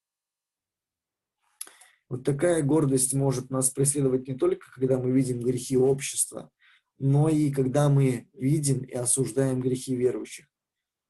[2.09, 6.49] Вот такая гордость может нас преследовать не только, когда мы видим грехи общества,
[6.99, 10.45] но и когда мы видим и осуждаем грехи верующих.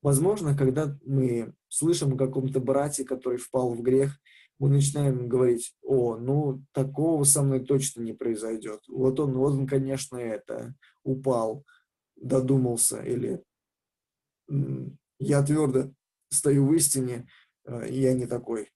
[0.01, 4.19] Возможно, когда мы слышим о каком-то брате, который впал в грех,
[4.59, 8.81] мы начинаем говорить, о, ну, такого со мной точно не произойдет.
[8.87, 11.63] Вот он, вот он, конечно, это, упал,
[12.15, 13.43] додумался, или
[15.19, 15.91] я твердо
[16.29, 17.27] стою в истине,
[17.65, 18.71] э, я не такой.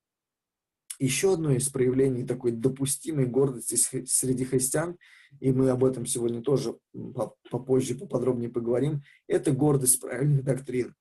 [1.02, 5.00] Еще одно из проявлений такой допустимой гордости среди христиан,
[5.40, 6.78] и мы об этом сегодня тоже
[7.50, 10.94] попозже поподробнее поговорим, это гордость правильных доктрин.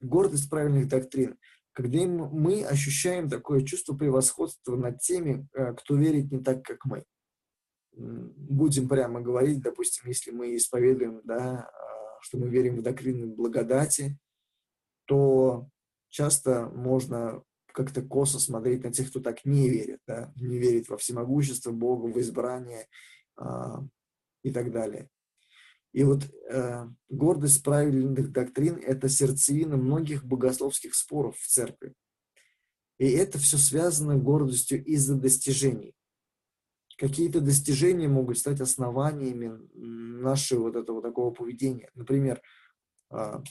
[0.00, 1.36] Гордость правильных доктрин.
[1.74, 7.04] Когда мы ощущаем такое чувство превосходства над теми, э, кто верит не так, как мы.
[7.92, 14.18] Будем прямо говорить, допустим, если мы исповедуем, да, а, что мы верим в доктрины благодати,
[15.04, 15.68] то
[16.08, 17.42] часто можно
[17.76, 22.06] как-то косо смотреть на тех, кто так не верит, да, не верит во всемогущество Бога,
[22.06, 22.88] в избрание
[23.36, 23.84] а,
[24.42, 25.10] и так далее.
[25.92, 31.92] И вот э, гордость правильных доктрин– это сердцевина многих богословских споров в церкви.
[32.98, 35.94] И это все связано гордостью из-за достижений.
[36.96, 41.90] Какие-то достижения могут стать основаниями нашего вот этого такого поведения.
[41.94, 42.40] Например,
[43.10, 43.42] э,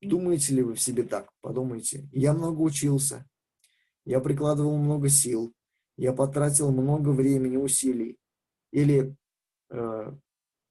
[0.00, 1.30] Думаете ли вы в себе так?
[1.40, 2.08] Подумайте.
[2.12, 3.28] Я много учился,
[4.04, 5.52] я прикладывал много сил,
[5.96, 8.16] я потратил много времени, усилий.
[8.72, 9.16] Или
[9.70, 10.12] э,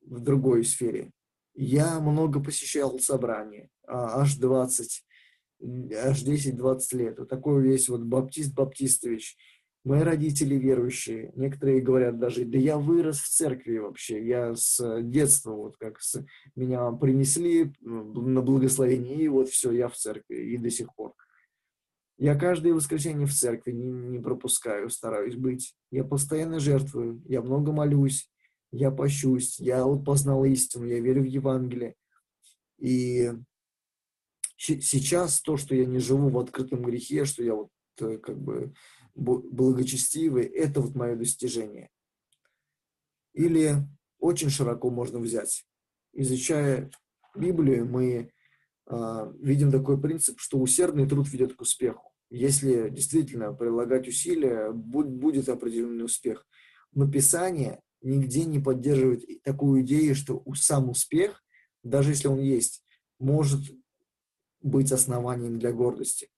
[0.02, 1.12] в другой сфере.
[1.54, 5.06] Я много посещал собрания, аж 20.
[5.62, 7.20] аж 10-20 лет.
[7.20, 9.38] Вот такой весь вот Баптист Баптистович.
[9.86, 11.32] Мои родители верующие.
[11.36, 14.26] Некоторые говорят даже, да я вырос в церкви вообще.
[14.26, 16.24] Я с детства, вот как с,
[16.56, 21.13] меня принесли на благословение, и вот все, я в церкви, и до сих пор.
[22.18, 25.74] Я каждое воскресенье в церкви не, не пропускаю, стараюсь быть.
[25.89, 28.30] Я постоянно жертвую, я много молюсь,
[28.72, 31.96] я пощусь, я вот познал истину, я верю в Евангелие.
[32.78, 33.32] И
[34.58, 37.70] сейчас то, что я не живу в открытом грехе, что я вот
[38.02, 38.74] э, как бы
[39.20, 41.90] благочестивый, это вот мое достижение.
[43.34, 43.76] Или
[44.20, 45.66] очень широко можно взять.
[46.14, 46.90] Изучая
[47.36, 48.32] Библию, мы
[48.90, 52.12] э, видим такой принцип, что усердный труд ведет к успеху.
[52.30, 56.46] Если действительно прилагать усилия, будет определенный успех.
[56.92, 61.44] Но Писание нигде не поддерживает такую идею, что сам успех,
[61.84, 62.84] даже если он есть,
[63.20, 63.62] может
[64.62, 66.30] быть основанием для гордости.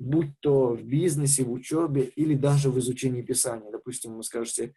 [0.00, 3.70] Будь то в бизнесе, в учебе или даже в изучении Писания.
[3.70, 4.74] Допустим, вы скажете,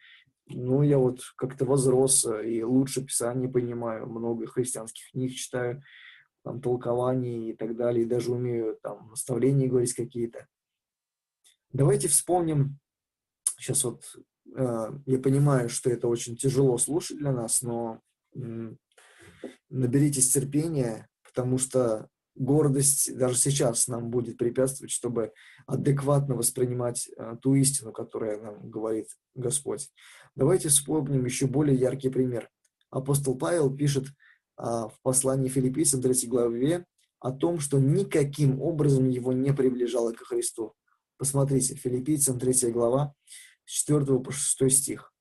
[0.48, 5.82] ну, я вот как-то возрос и лучше Писание понимаю, много христианских книг читаю,
[6.44, 10.46] там, толкований и так далее, и даже умею там наставления говорить какие-то.
[11.72, 12.78] Давайте вспомним,
[13.58, 14.04] сейчас вот
[14.54, 18.02] э, я понимаю, что это очень тяжело слушать для нас, но
[18.36, 18.74] э,
[19.70, 25.34] наберитесь терпения, потому что гордость даже сейчас нам будет препятствовать, чтобы
[25.68, 29.92] адекватно воспринимать а, ту истину, которая нам говорит Господь.
[30.36, 32.50] Давайте вспомним еще более яркий пример.
[32.90, 34.08] Апостол Павел пишет
[34.56, 36.86] а, в послании филиппийцам 3 главе
[37.20, 40.74] о том, что никаким образом его не приближало к Христу.
[41.18, 43.14] Посмотрите, филиппийцам 3 глава,
[43.66, 45.14] с 4 по 6 стих.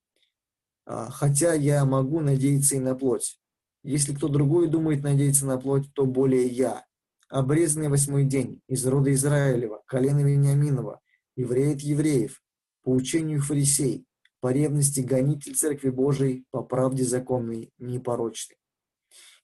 [0.84, 3.38] «А, «Хотя я могу надеяться и на плоть.
[3.84, 6.84] Если кто другой думает надеяться на плоть, то более я,
[7.32, 11.00] обрезанный восьмой день, из рода Израилева, колена Вениаминова,
[11.34, 12.42] евреев евреев,
[12.82, 14.04] по учению фарисей,
[14.40, 18.58] по ревности гонитель Церкви Божией, по правде законной, непорочной.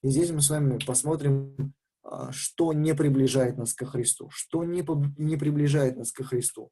[0.03, 1.73] И здесь мы с вами посмотрим,
[2.03, 4.85] а, что не приближает нас ко Христу, что не,
[5.17, 6.71] не приближает нас ко Христу.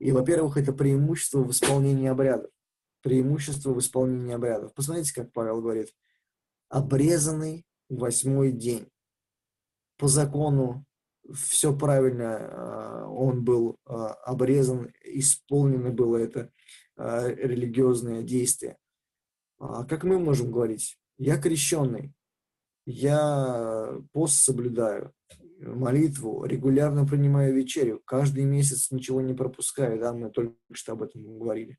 [0.00, 2.50] И, во-первых, это преимущество в исполнении обрядов.
[3.02, 4.74] Преимущество в исполнении обрядов.
[4.74, 5.94] Посмотрите, как Павел говорит.
[6.68, 8.88] Обрезанный восьмой день
[9.96, 10.86] по закону
[11.34, 16.50] все правильно, а, он был а, обрезан, исполнено было это
[16.96, 18.76] а, религиозное действие.
[19.58, 20.98] Как мы можем говорить?
[21.16, 22.12] Я крещенный,
[22.84, 25.12] я пост соблюдаю,
[25.58, 31.38] молитву, регулярно принимаю вечерю, каждый месяц ничего не пропускаю, да, мы только что об этом
[31.38, 31.78] говорили.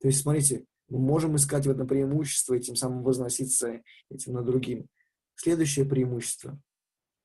[0.00, 4.42] То есть, смотрите, мы можем искать в этом преимущество и тем самым возноситься этим на
[4.42, 4.86] другим.
[5.34, 6.60] Следующее преимущество–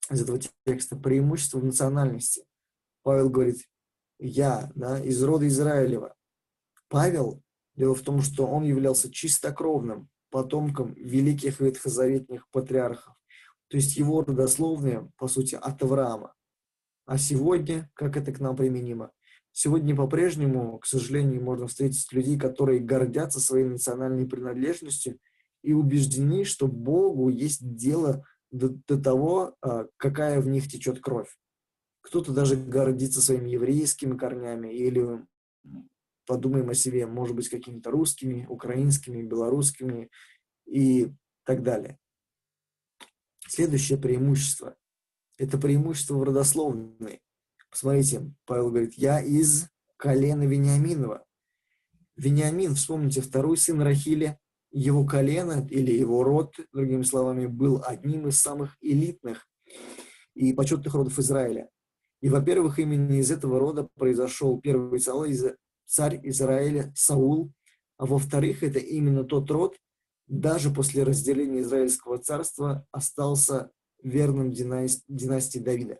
[0.10, 2.46] из этого текста преимущество в национальности.
[3.04, 3.68] Павел говорит,
[4.20, 6.16] я, да, из рода Израилева.
[6.90, 7.42] Павел,
[7.76, 13.16] дело в том, что он являлся чистокровным потомком великих ветхозаветных патриархов.
[13.70, 16.34] То есть его родословные, по сути, от Авраама.
[17.06, 19.12] А сегодня, как это к нам применимо?
[19.52, 25.18] Сегодня по-прежнему, к сожалению, можно встретить людей, которые гордятся своей национальной принадлежностью
[25.64, 31.38] и убеждены, что Богу есть дело до, до того, а, какая в них течет кровь.
[32.02, 35.26] Кто-то даже гордится своими еврейскими корнями или
[36.26, 40.10] подумаем о себе, может быть, какими-то русскими, украинскими, белорусскими
[40.66, 41.12] и
[41.44, 41.98] так далее.
[43.48, 44.78] Следующее преимущество–
[45.38, 47.22] это преимущество в родословной.
[47.72, 51.26] Посмотрите, Павел говорит, я из колена Вениаминова.
[52.16, 54.38] Вениамин, вспомните, второй сын Рахили,
[54.72, 59.48] его колено или его род, другими словами, был одним из самых элитных
[60.36, 61.70] и почетных родов Израиля.
[62.22, 65.00] И, во-первых, именно из этого рода произошел первый
[65.86, 67.52] царь Израиля Саул,
[67.98, 69.78] а во-вторых, это именно тот род,
[70.28, 73.72] даже после разделения Израильского царства, остался
[74.04, 76.00] верным династии Давида.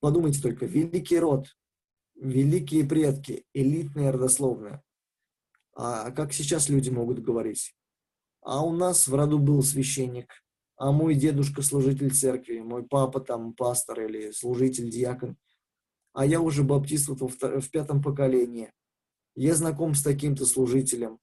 [0.00, 1.46] Подумайте только, великий род,
[2.16, 4.82] великие предки, элитная родословная.
[5.74, 7.74] А как сейчас люди могут говорить?
[8.42, 10.32] А у нас в роду был священник,
[10.76, 15.36] а мой дедушка служитель церкви, мой папа там пастор или служитель, диакон,
[16.12, 18.72] а я уже баптист вот в пятом поколении.
[19.34, 21.18] Я знаком с таким-то служителем.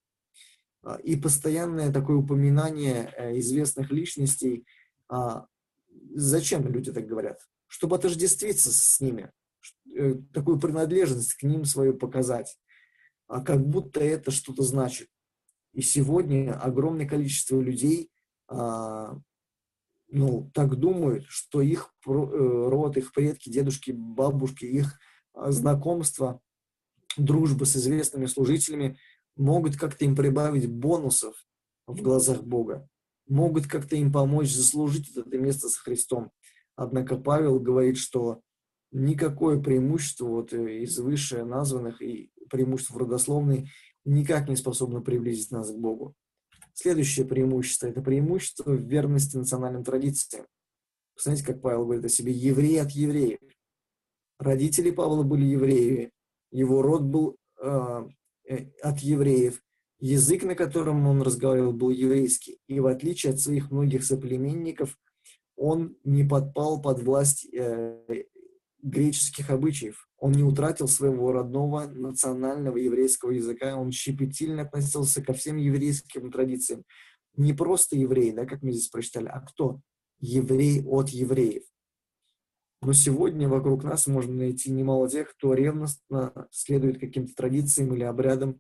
[0.84, 4.66] А, и постоянное такое упоминание э, известных личностей.
[5.10, 5.48] А,
[6.14, 7.40] зачем люди так говорят?
[7.68, 9.32] Чтобы отождествиться с ними,
[9.94, 12.58] э, такую принадлежность к ним свою показать
[13.28, 15.10] а как будто это что-то значит.
[15.74, 18.10] И сегодня огромное количество людей
[18.48, 19.20] а,
[20.10, 24.98] ну, так думают, что их э, род, их предки, дедушки, бабушки, их
[25.34, 26.40] а, знакомства,
[27.18, 28.98] дружба с известными служителями
[29.36, 31.36] могут как-то им прибавить бонусов
[31.88, 32.88] в глазах Бога,
[33.28, 36.32] могут как-то им помочь заслужить это место с Христом.
[36.76, 38.42] Однако Павел говорит, что
[38.98, 43.70] никакое преимущество вот из выше названных и преимуществ родословной
[44.06, 46.16] никак не способно приблизить нас к Богу.
[46.74, 50.46] Следующее преимущество– это преимущество в верности национальным традициям.
[51.16, 53.40] Посмотрите, как Павел говорит о себе, еврей от евреев.
[54.40, 56.12] Родители Павла были евреи,
[56.52, 58.08] его род был а,
[58.48, 59.60] э, от евреев,
[60.00, 62.60] язык, на котором он разговаривал, был еврейский.
[62.68, 64.96] И в отличие от своих многих соплеменников,
[65.56, 68.26] он не подпал под власть э,
[68.82, 70.08] греческих обычаев.
[70.18, 76.84] Он не утратил своего родного национального еврейского языка, он щепетильно относился ко всем еврейским традициям.
[77.36, 79.80] Не просто еврей, да, как мы здесь прочитали, а кто?
[80.20, 81.64] Еврей от евреев.
[82.82, 88.60] Но сегодня вокруг нас можно найти немало тех, кто ревностно следует каким-то традициям или обрядам,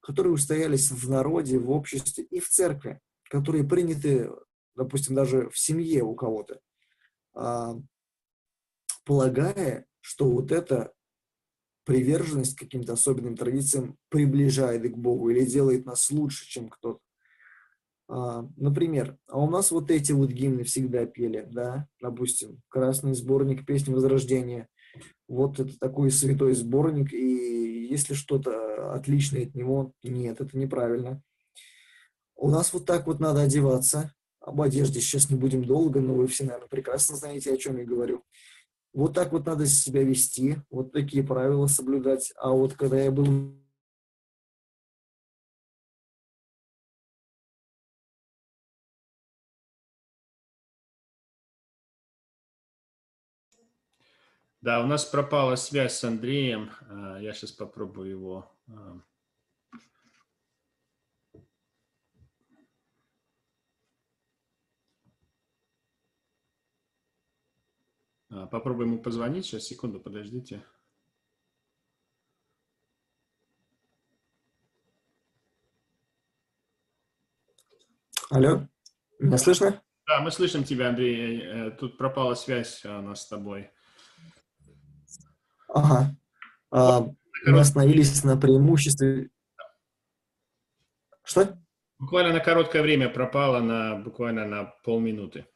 [0.00, 3.00] которые устоялись в народе, в обществе и в церкви,
[3.30, 4.30] которые приняты,
[4.74, 6.60] допустим, даже в семье у кого-то.
[9.04, 10.92] Полагая, что вот эта
[11.84, 17.00] приверженность каким-то особенным традициям приближает к Богу или делает нас лучше, чем кто-то.
[18.08, 23.64] А, например, а у нас вот эти вот гимны всегда пели, да, допустим, красный сборник
[23.66, 24.68] песни Возрождения.
[25.26, 31.22] Вот это такой святой сборник, и если что-то отличное от него, нет, это неправильно.
[32.36, 34.12] У нас вот так вот надо одеваться.
[34.40, 37.84] Об одежде сейчас не будем долго, но вы все, наверное, прекрасно знаете, о чем я
[37.84, 38.24] говорю.
[38.94, 42.32] Вот так вот надо себя вести, вот такие правила соблюдать.
[42.36, 43.54] А вот когда я был
[54.62, 56.70] Да, у нас пропала связь с Андреем.
[56.88, 58.52] А, я сейчас попробую его
[68.32, 69.46] попробуем ему позвонить.
[69.46, 70.64] Сейчас, секунду, подождите.
[78.30, 78.66] Алло,
[79.18, 79.82] меня слышно?
[80.06, 81.42] Да, мы слышим тебя, Андрей.
[81.42, 83.70] Э, тут пропала связь у нас с тобой.
[85.68, 86.16] Ага.
[86.70, 87.06] А,
[87.44, 89.30] мы остановились на преимуществе.
[91.22, 91.58] Что?
[91.98, 95.46] Буквально на короткое время пропала, на буквально на полминуты.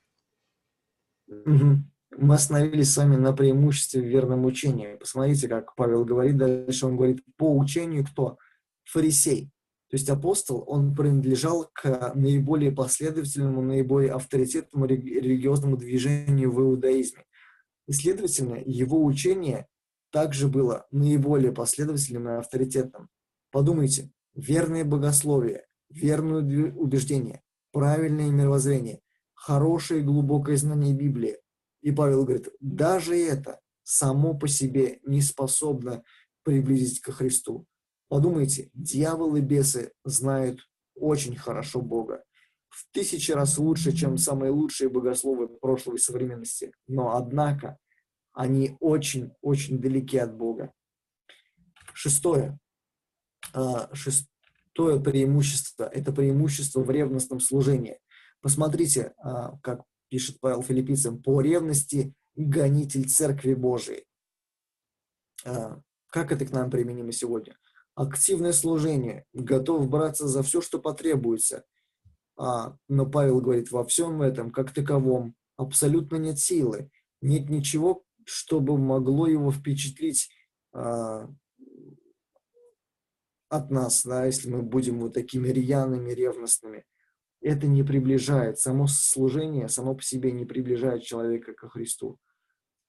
[1.27, 1.83] Угу
[2.19, 4.97] мы остановились с вами на преимуществе в верном учении.
[4.97, 6.87] Посмотрите, как Павел говорит дальше.
[6.87, 8.39] Он говорит, по учению кто?
[8.85, 9.51] Фарисей.
[9.89, 17.25] То есть апостол, он принадлежал к наиболее последовательному, наиболее авторитетному религиозному движению в иудаизме.
[17.87, 19.67] И, следовательно, его учение
[20.11, 23.09] также было наиболее последовательным и авторитетным.
[23.53, 29.01] Подумайте, верное богословие, верное убеждение, правильное мировоззрение,
[29.35, 31.37] хорошее и глубокое знание Библии,
[31.83, 36.03] и Павел говорит, даже это само по себе не способно
[36.43, 37.67] приблизить ко Христу.
[38.09, 40.61] Подумайте, дьявол и бесы знают
[40.95, 42.25] очень хорошо Бога.
[42.69, 46.73] В тысячи раз лучше, чем самые лучшие богословы прошлой современности.
[46.87, 47.79] Но, однако,
[48.33, 50.73] они очень-очень далеки от Бога.
[51.95, 52.59] Шестое.
[53.55, 57.99] А, шестое преимущество– это преимущество в ревностном служении.
[58.43, 64.05] Посмотрите, а, как пишет Павел Филиппийцам, по ревности гонитель Церкви Божией.
[65.45, 67.59] А, как это к нам применимо сегодня?
[67.95, 71.65] Активное служение, готов браться за все, что потребуется.
[72.37, 76.91] А, но Павел говорит, во всем этом, как таковом, абсолютно нет силы,
[77.23, 80.31] нет ничего, чтобы могло его впечатлить
[80.73, 81.31] а,
[83.49, 86.85] от нас, да, если мы будем вот такими рьяными, ревностными
[87.47, 92.19] это не приближает, само служение само по себе не приближает человека ко Христу.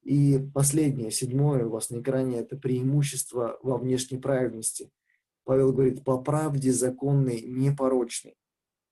[0.01, 4.89] И последнее, седьмое у вас на экране, это преимущество во внешней праведности.
[5.43, 8.35] Павел говорит, по правде законной, непорочной.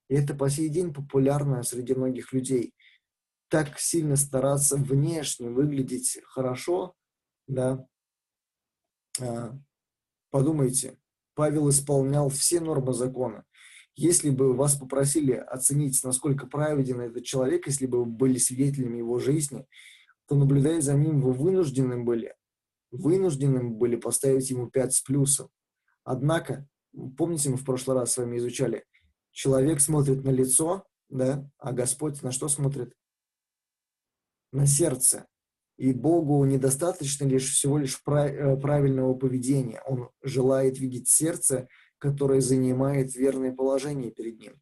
[0.07, 2.75] И это по сей день популярно среди многих людей.
[3.47, 6.93] Так сильно стараться внешне выглядеть хорошо,
[7.47, 7.87] да,
[9.19, 9.57] а,
[10.29, 10.99] подумайте,
[11.33, 13.45] Павел исполнял все нормы закона.
[13.95, 19.19] Если бы вас попросили оценить, насколько праведен этот человек, если бы вы были свидетелями его
[19.19, 19.65] жизни,
[20.27, 22.35] то, наблюдая за ним, вы вынуждены были,
[22.91, 25.49] вынуждены были поставить ему 5 с плюсом.
[26.03, 26.67] Однако,
[27.17, 28.85] помните, мы в прошлый раз с вами изучали,
[29.31, 32.93] человек смотрит на лицо, да, а Господь на что смотрит?
[34.55, 35.27] на сердце.
[35.77, 39.81] И Богу недостаточно лишь всего лишь э, правильного поведения.
[39.85, 41.67] Он желает видеть сердце,
[41.97, 44.53] которое занимает верное положение перед ним.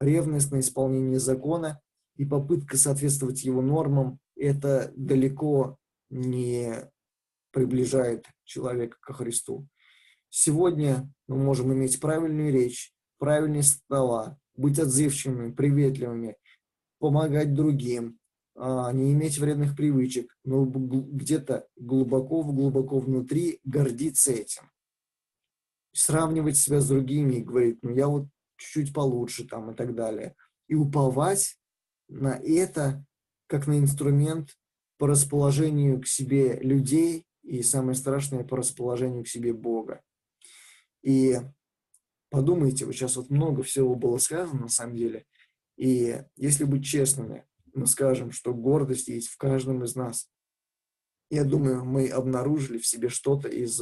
[0.00, 1.80] Ревность на исполнение закона
[2.16, 5.76] и попытка соответствовать его нормам– это далеко
[6.10, 6.90] не
[7.52, 9.66] приближает человека ко Христу.
[10.30, 16.36] Сегодня мы можем иметь правильную речь, правильные слова, быть отзывчивыми, приветливыми,
[16.98, 18.18] помогать другим,
[18.54, 24.64] а, не иметь вредных привычек, но где-то глубоко-глубоко внутри гордиться этим.
[25.98, 30.36] Сравнивать себя с другими и говорить, ну я вот чуть-чуть получше там и так далее.
[30.68, 31.58] И уповать
[32.08, 33.04] на это
[33.48, 34.56] как на инструмент
[34.96, 40.00] по расположению к себе людей и самое страшное по расположению к себе Бога.
[41.02, 41.36] И
[42.30, 45.26] подумайте, вот сейчас вот много всего было сказано на самом деле,
[45.76, 47.44] и если быть честными,
[47.74, 50.30] мы скажем, что гордость есть в каждом из нас.
[51.30, 53.80] Я думаю, мы обнаружили в себе что-то из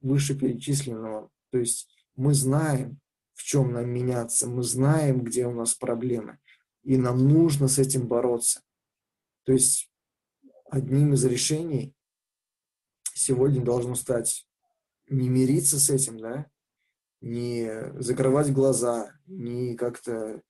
[0.00, 1.30] вышеперечисленного.
[1.52, 2.98] То есть мы знаем,
[3.34, 6.38] в чем нам меняться, мы знаем, где у нас проблемы,
[6.82, 8.62] и нам нужно с этим бороться.
[9.44, 9.92] То есть
[10.70, 11.94] одним из решений
[13.14, 14.48] сегодня должно стать
[15.08, 16.46] не мириться с этим, да,
[17.20, 20.40] не закрывать глаза, не как-то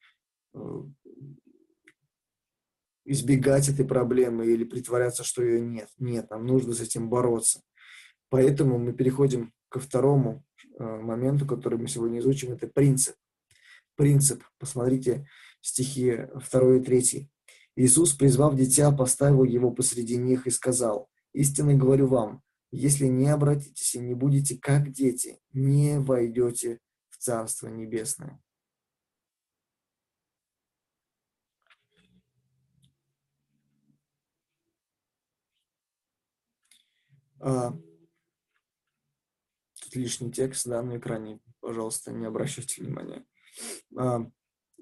[0.55, 0.59] э,
[3.05, 5.91] избегать этой проблемы или притворяться, что ее нет.
[5.99, 7.63] Нет, нам нужно с этим бороться.
[8.29, 10.45] Поэтому мы переходим ко второму
[10.79, 13.17] моменту, который мы сегодня изучим, это принцип.
[13.97, 14.43] Принцип.
[14.59, 15.29] Посмотрите
[15.61, 17.31] стихи 2 и 3.
[17.77, 23.95] Иисус, призвав дитя, поставил его посреди них и сказал, «Истинно говорю вам, если не обратитесь
[23.95, 28.41] и не будете как дети, не войдете в Царство Небесное».
[37.43, 37.92] Тут
[39.95, 43.25] лишний текст да, на экране, пожалуйста, не обращайте внимания.
[43.97, 44.27] А,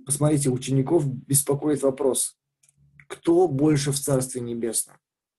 [0.05, 2.39] посмотрите, учеников беспокоит вопрос,
[3.09, 4.97] кто больше в Царстве Небесном?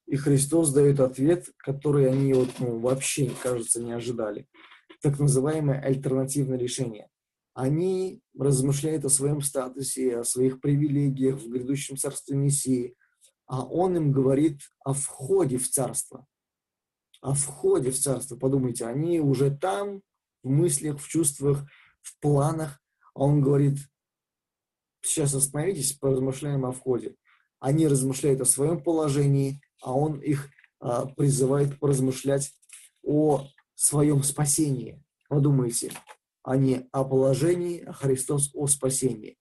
[0.08, 4.48] И Христос дает ответ, который они вот, ну, вообще, кажется, не ожидали.
[5.02, 7.10] Так называемое альтернативное решение.
[7.54, 12.96] Они размышляют о своем статусе, о своих привилегиях в грядущем Царстве Мессии,
[13.46, 16.26] а Он им говорит о входе в Царство
[17.22, 18.36] о входе в царство.
[18.36, 20.02] Подумайте, они уже там,
[20.44, 21.64] в мыслях, в чувствах,
[22.02, 22.82] в планах.
[23.14, 23.78] А он говорит,
[25.02, 27.16] сейчас остановитесь, поразмышляем о входе.
[27.60, 30.50] Они размышляют о своем положении, а он их
[30.80, 32.52] а, призывает поразмышлять
[33.04, 35.04] о своем спасении.
[35.30, 35.92] Подумайте,
[36.48, 39.38] не о положении, а Христос о спасении.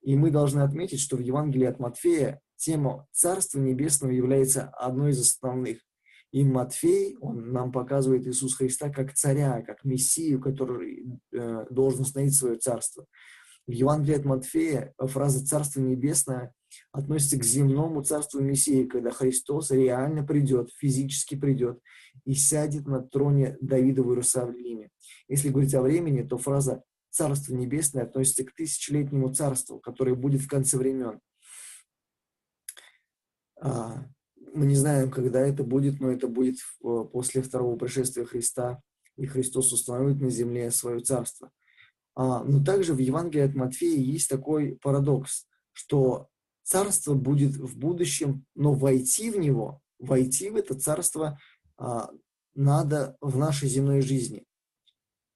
[0.00, 5.20] И мы должны отметить, что в Евангелии от Матфея тема Царства Небесного является одной из
[5.20, 5.78] основных.
[6.30, 12.36] И Матфей, он нам показывает Иисуса Христа как царя, как Мессию, который э, должен установить
[12.36, 13.06] свое царство.
[13.66, 16.54] В Евангелии от Матфея фраза «Царство небесное»
[16.92, 21.78] относится к земному царству Мессии, когда Христос реально придет, физически придет
[22.24, 24.90] и сядет на троне Давида в Иерусалиме.
[25.28, 30.48] Если говорить о времени, то фраза «Царство небесное» относится к тысячелетнему царству, которое будет в
[30.48, 31.20] конце времен.
[34.54, 38.82] Мы не знаем, когда это будет, но это будет э, после второго пришествия Христа,
[39.16, 41.50] и Христос установит на земле свое царство.
[42.14, 46.28] А, но также в Евангелии от Матфея есть такой парадокс, что
[46.62, 51.38] царство будет в будущем, но войти в него, войти в это царство
[51.76, 52.10] а,
[52.54, 54.44] надо в нашей земной жизни.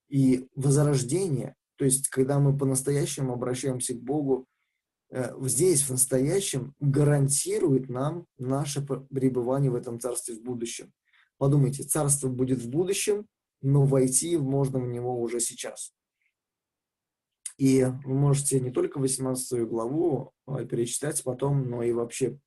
[0.09, 4.47] И возрождение, то есть когда мы по-настоящему обращаемся к Богу,
[5.43, 10.93] здесь, в настоящем, гарантирует нам наше пребывание в этом царстве в будущем.
[11.39, 13.27] Подумайте, царство будет в будущем,
[13.61, 15.93] но войти можно в него уже сейчас.
[17.59, 22.39] И вы можете не только 18 главу а, перечитать потом, но и вообще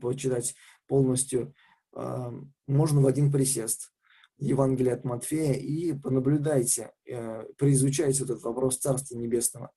[0.00, 0.54] почитать
[0.86, 1.54] полностью.
[1.92, 2.32] А,
[2.66, 3.92] можно в один присест.
[4.38, 9.70] Евангелие от Матфея и понаблюдайте, э, произучайте этот вопрос Царства Небесного.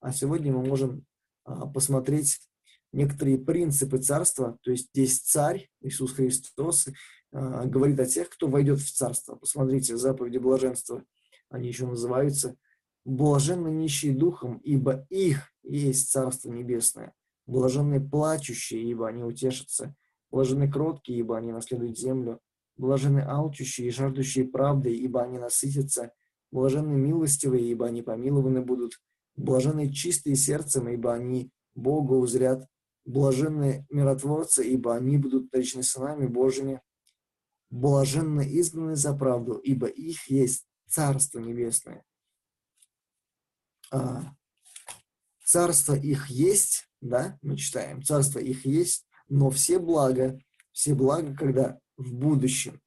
[0.00, 1.06] А сегодня мы можем
[1.44, 2.40] посмотреть
[2.92, 6.88] некоторые принципы царства, то есть здесь царь Иисус Христос
[7.32, 9.36] а, говорит о тех, кто войдет в царство.
[9.36, 11.04] Посмотрите, заповеди блаженства,
[11.48, 12.56] они еще называются
[13.04, 17.14] «блаженны нищие духом, ибо их есть Царство Небесное,
[17.46, 19.94] блаженны плачущие, ибо они утешатся,
[20.30, 22.40] блаженны кроткие, ибо они наследуют землю,
[22.76, 26.12] блаженны алчущие и жаждущие правды, ибо они насытятся,
[26.50, 29.00] блаженны милостивые, ибо они помилованы будут,
[29.36, 32.66] Блаженны чистые сердцем, ибо они Бога узрят.
[33.04, 36.80] Блаженны миротворцы, ибо они будут наречены сынами Божьими.
[37.70, 42.04] Блаженны изгнаны за правду, ибо их есть Царство Небесное.
[43.90, 44.34] А,
[45.42, 50.38] царство их есть, да, мы читаем, царство их есть, но все блага,
[50.72, 52.80] все блага, когда в будущем.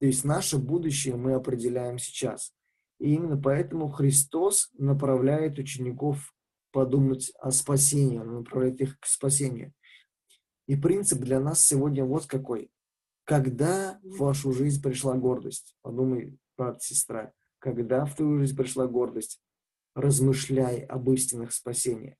[0.00, 2.52] То есть наше будущее мы определяем сейчас.
[3.00, 6.34] И именно поэтому Христос направляет учеников
[6.70, 9.72] подумать о спасении, он направляет их к спасению.
[10.66, 12.70] И принцип для нас сегодня вот какой.
[13.24, 19.40] Когда в вашу жизнь пришла гордость, подумай, брат, сестра, когда в твою жизнь пришла гордость,
[19.94, 22.16] размышляй об истинах спасения.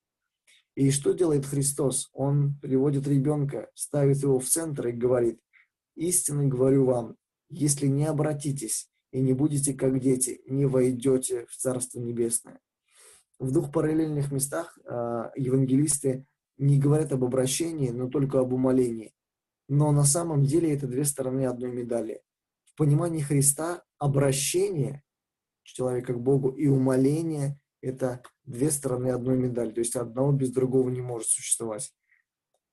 [0.74, 2.08] И что делает Христос?
[2.12, 5.40] Он приводит ребенка, ставит его в центр и говорит,
[5.94, 7.16] истинно говорю вам,
[7.50, 12.60] если не обратитесь и не будете как дети, не войдете в Царство Небесное.
[13.38, 16.26] В двух параллельных местах э, евангелисты
[16.58, 19.14] не говорят об обращении, но только об умолении.
[19.68, 22.20] Но на самом деле это две стороны одной медали.
[22.64, 25.02] В понимании Христа обращение
[25.62, 29.72] человека к Богу и умоление– это две стороны одной медали.
[29.72, 31.94] То есть одного без другого не может существовать.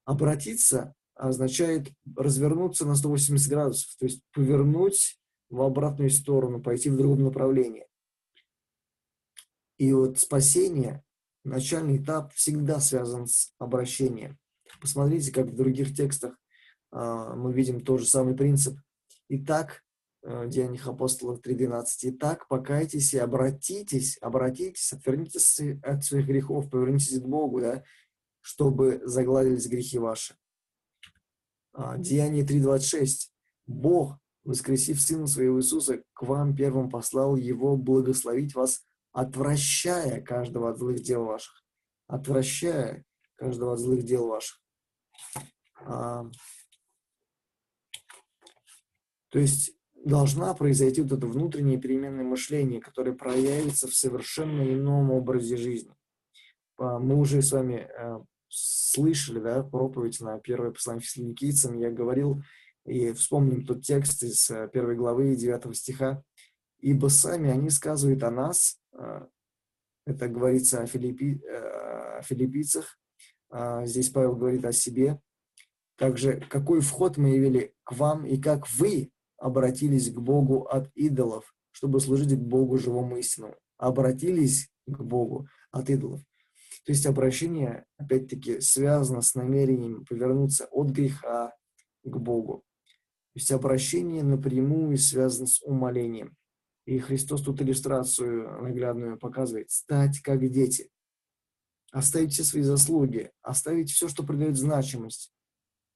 [0.06, 5.20] Обратиться означает развернуться на 180 градусов, то есть повернуть
[5.50, 7.88] в обратную сторону, пойти в другом направлении.
[9.78, 11.04] И вот спасение,
[11.44, 14.38] начальный этап всегда связан с обращением.
[14.82, 16.38] Посмотрите, как в других текстах
[16.92, 18.78] э, мы видим тот же самый принцип.
[19.30, 19.84] Итак,
[20.24, 21.86] э, Деяниях апостолов 3.12.
[22.04, 27.84] Итак, покайтесь и обратитесь, обратитесь, отвернитесь от своих грехов, повернитесь к Богу, да,
[28.42, 30.36] чтобы загладились грехи ваши.
[31.74, 33.30] А, Деяние 3.26.
[33.68, 34.18] Бог,
[34.48, 41.02] воскресив Сына Своего Иисуса, к вам первым послал Его благословить вас, отвращая каждого от злых
[41.02, 41.64] дел ваших.
[42.08, 43.04] Отвращая
[43.36, 44.62] каждого от злых дел ваших.
[45.82, 46.30] А,
[49.30, 55.58] то есть должна произойти вот это внутреннее переменное мышление, которое проявится в совершенно ином образе
[55.58, 55.94] жизни.
[56.78, 62.42] А, мы уже с вами э, слышали, да, проповедь на первое послание фессалоникийцам, я говорил,
[62.88, 66.24] и вспомним тот текст из э, первой главы 9 стиха,
[66.80, 69.26] «Ибо сами они сказывают о нас», э,
[70.06, 72.98] это говорится о, филиппи, э, о филиппийцах,
[73.50, 75.20] а здесь Павел говорит о себе,
[75.98, 81.54] также какой вход мы явили к вам и как вы обратились к Богу от идолов,
[81.72, 83.56] чтобы служить к Богу живому истинному.
[83.78, 86.22] Обратились к Богу от идолов.
[86.86, 91.54] То есть обращение, опять-таки, связано с намерением повернуться от греха
[92.04, 92.64] к Богу.
[93.38, 96.36] То есть обращение напрямую связано с умолением.
[96.88, 99.70] И Христос тут иллюстрацию наглядную показывает.
[99.70, 100.90] Стать как дети.
[101.92, 103.32] Оставить все свои заслуги.
[103.44, 105.32] Оставить все, что придает значимость.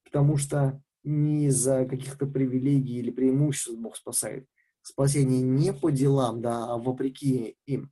[0.04, 4.48] Потому что не из-за каких-то привилегий или преимуществ Бог спасает.
[4.84, 7.92] Спасение не по делам, да, а вопреки им.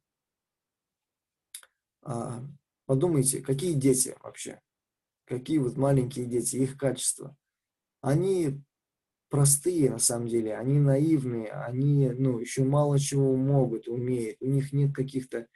[2.04, 2.46] А,
[2.86, 4.62] Подумайте, какие дети вообще?
[5.26, 7.36] Какие вот маленькие дети, их качества?
[8.02, 8.64] Они
[9.30, 14.74] простые на самом деле, они наивные, они ну, еще мало чего могут, умеют, у них
[14.74, 15.48] нет каких-то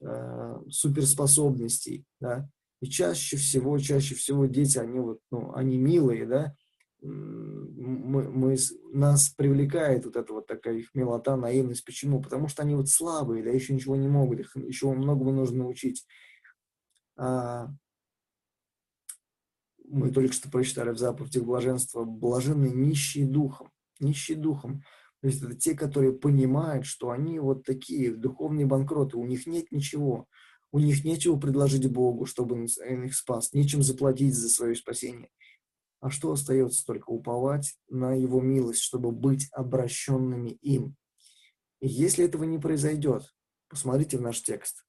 [0.00, 2.48] э, суперспособностей, да,
[2.80, 6.54] и чаще всего, чаще всего дети, они вот, ну, они милые, да,
[7.02, 8.56] мы, мы,
[8.92, 11.84] нас привлекает вот эта вот такая их милота, наивность.
[11.84, 12.20] Почему?
[12.20, 16.06] Потому что они вот слабые, да, еще ничего не могут, их еще многому нужно научить.
[17.16, 17.68] А,
[19.90, 24.84] мы только что прочитали в заповедях блаженства, блаженные нищие духом, нищие духом.
[25.20, 29.70] То есть это те, которые понимают, что они вот такие духовные банкроты, у них нет
[29.70, 30.26] ничего,
[30.72, 35.28] у них нечего предложить Богу, чтобы он их спас, нечем заплатить за свое спасение.
[36.00, 40.96] А что остается только уповать на Его милость, чтобы быть обращенными им.
[41.80, 43.34] И если этого не произойдет,
[43.68, 44.84] посмотрите в наш текст.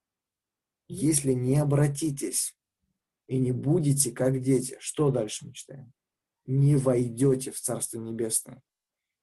[0.87, 2.55] Если не обратитесь
[3.31, 5.93] и не будете как дети, что дальше мы читаем?
[6.47, 8.61] Не войдете в Царство Небесное.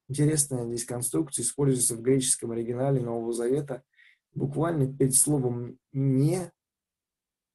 [0.08, 3.82] Интересная здесь конструкция используется в греческом оригинале Нового Завета.
[4.32, 6.50] Буквально перед словом «не»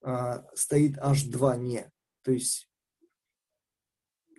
[0.03, 1.91] а, стоит аж два «не».
[2.21, 2.69] То есть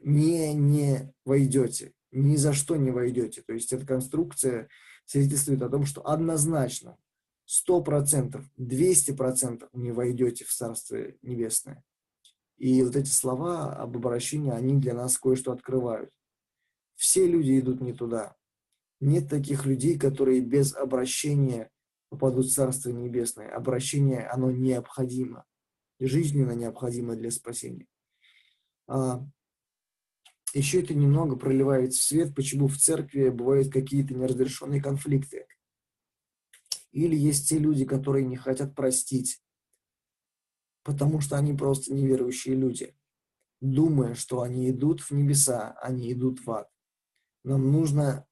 [0.00, 3.42] не не войдете, ни за что не войдете.
[3.42, 4.68] То есть эта конструкция
[5.04, 6.96] свидетельствует о том, что однозначно
[7.44, 11.82] сто процентов, двести процентов не войдете в Царство Небесное.
[12.64, 16.10] И вот эти слова об обращении, они для нас кое-что открывают.
[16.94, 18.36] Все люди идут не туда.
[19.00, 21.70] Нет таких людей, которые без обращения
[22.08, 23.54] попадут в Царство Небесное.
[23.54, 25.44] Обращение, оно необходимо.
[26.00, 27.86] Жизненно необходимо для спасения.
[28.86, 29.22] А,
[30.54, 35.46] еще это немного проливает в свет, почему в церкви бывают какие-то неразрешенные конфликты.
[36.92, 39.43] Или есть те люди, которые не хотят простить,
[40.84, 42.94] потому что они просто неверующие люди,
[43.60, 46.70] думая, что они идут в небеса, они идут в ад.
[47.42, 48.26] Нам нужно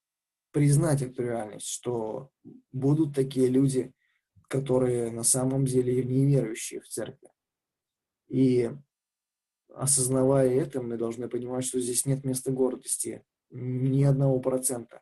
[0.52, 2.30] признать эту реальность, что
[2.70, 3.92] будут такие люди,
[4.48, 7.30] которые на самом деле неверующие в церкви.
[8.28, 8.70] И
[9.74, 15.00] осознавая это, мы должны понимать, что здесь нет места гордости, ни одного процента.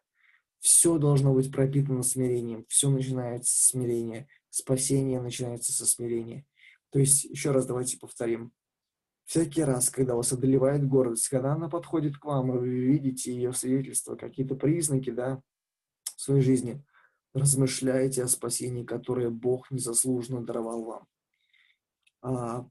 [0.60, 6.44] Все должно быть пропитано смирением, все начинается с смирения, спасение начинается со смирения.
[6.90, 8.52] То есть, еще раз давайте повторим.
[9.24, 13.52] Всякий раз, когда вас одолевает гордость, когда она подходит к вам, и вы видите ее
[13.52, 15.40] свидетельства, какие-то признаки, да,
[16.16, 16.84] в своей жизни,
[17.32, 21.06] размышляйте о спасении, которое Бог незаслуженно даровал вам.
[22.22, 22.68] А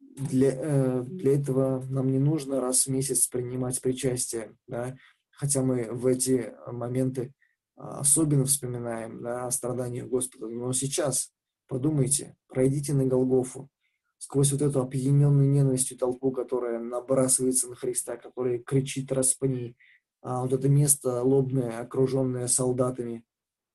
[0.00, 4.94] для, э, для этого нам не нужно раз в месяц принимать причастие, да,
[5.30, 7.32] хотя мы в эти моменты
[7.76, 10.48] а, особенно вспоминаем да, о страданиях Господа.
[10.48, 11.32] Но сейчас
[11.72, 13.70] подумайте, пройдите на Голгофу,
[14.18, 19.74] сквозь вот эту опьяненную ненавистью толпу, которая набрасывается на Христа, которая кричит «распни»,
[20.20, 23.24] а вот это место лобное, окруженное солдатами,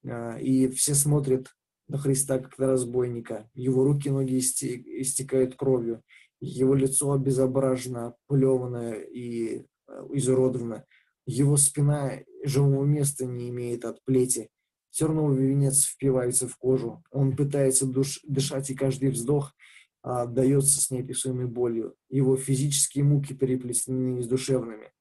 [0.06, 1.48] а, и все смотрят
[1.88, 3.50] на Христа как на разбойника.
[3.56, 6.04] Его руки, ноги истекают кровью,
[6.40, 10.86] его лицо обезображено, плеванное и а, изуродовано.
[11.26, 12.12] Его спина
[12.44, 14.52] живого места не имеет от плети.
[14.98, 17.04] Терновый венец впивается в кожу.
[17.12, 19.54] Он пытается душ, дышать, и каждый вздох
[20.02, 21.96] а, дается с неописуемой болью.
[22.10, 24.92] Его физические муки переплетены с душевными.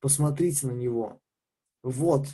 [0.00, 1.20] Посмотрите на него.
[1.84, 2.26] Вот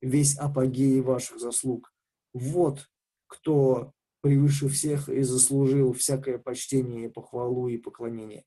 [0.00, 1.92] весь апогей ваших заслуг.
[2.32, 2.88] Вот
[3.26, 8.44] кто превыше всех и заслужил всякое почтение, похвалу и поклонение.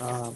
[0.00, 0.34] А,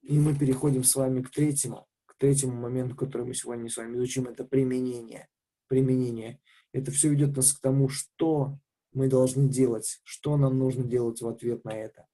[0.00, 1.86] и мы переходим с вами к третьему,
[2.18, 5.28] третьему моменту, который мы сегодня с вами изучим, это применение.
[5.68, 6.40] Применение.
[6.72, 8.58] Это все ведет нас к тому, что
[8.92, 12.06] мы должны делать, что нам нужно делать в ответ на это.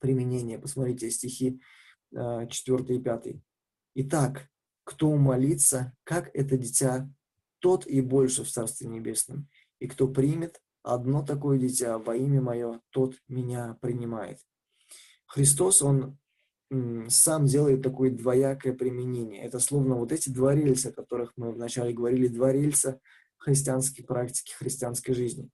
[0.00, 0.58] Применение.
[0.58, 1.60] Посмотрите стихи
[2.12, 3.36] 4 а, и 5.
[3.94, 4.48] Итак,
[4.84, 7.10] кто молится, как это дитя,
[7.58, 9.48] тот и больше в Царстве Небесном.
[9.80, 14.38] И кто примет одно такое дитя во имя мое, тот меня принимает.
[15.26, 16.18] Христос, Он
[17.08, 19.42] сам делает такое двоякое применение.
[19.42, 23.00] Это словно вот эти два рельса, о которых мы вначале говорили, два рельса
[23.36, 25.48] христианской практики, христианской жизни.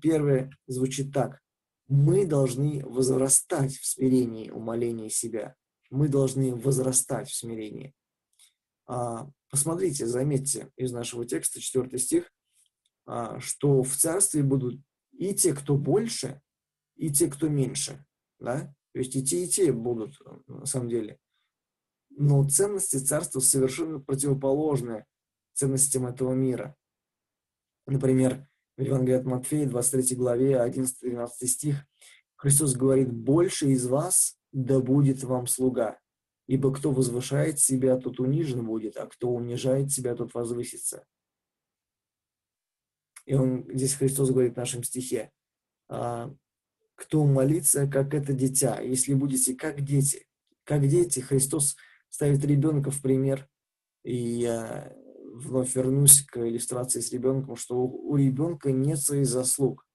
[0.00, 1.40] Первое звучит так.
[1.88, 5.54] Мы должны возрастать в смирении, умолении себя.
[5.90, 7.94] Мы должны возрастать в смирении.
[8.86, 12.32] А, посмотрите, заметьте из нашего текста, 4 стих,
[13.04, 14.80] а, что в царстве будут
[15.12, 16.40] и те, кто больше,
[16.96, 18.04] и те, кто меньше.
[18.40, 18.74] Да?
[18.96, 21.18] То есть и те, и те будут, на самом деле.
[22.08, 25.04] Но ценности царства совершенно противоположны
[25.52, 26.74] ценностям этого мира.
[27.86, 31.86] Например, в Евангелии от Матфея, 23 главе, 11-12 стих,
[32.36, 36.00] Христос говорит, «Больше из вас да будет вам слуга,
[36.46, 41.04] ибо кто возвышает себя, тот унижен будет, а кто унижает себя, тот возвысится».
[43.26, 45.32] И он, здесь Христос говорит в нашем стихе,
[45.90, 46.34] «А,
[46.96, 48.80] кто молится, как это дитя.
[48.80, 50.26] Если будете как дети,
[50.64, 51.76] как дети, Христос
[52.08, 53.48] ставит ребенка в пример.
[54.02, 54.92] И я
[55.34, 59.86] вновь вернусь к иллюстрации с ребенком, что у ребенка нет своих заслуг.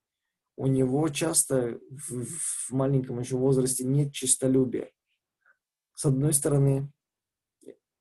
[0.55, 4.91] У него часто в, в маленьком еще возрасте нет чистолюбия.
[5.95, 6.91] С одной стороны,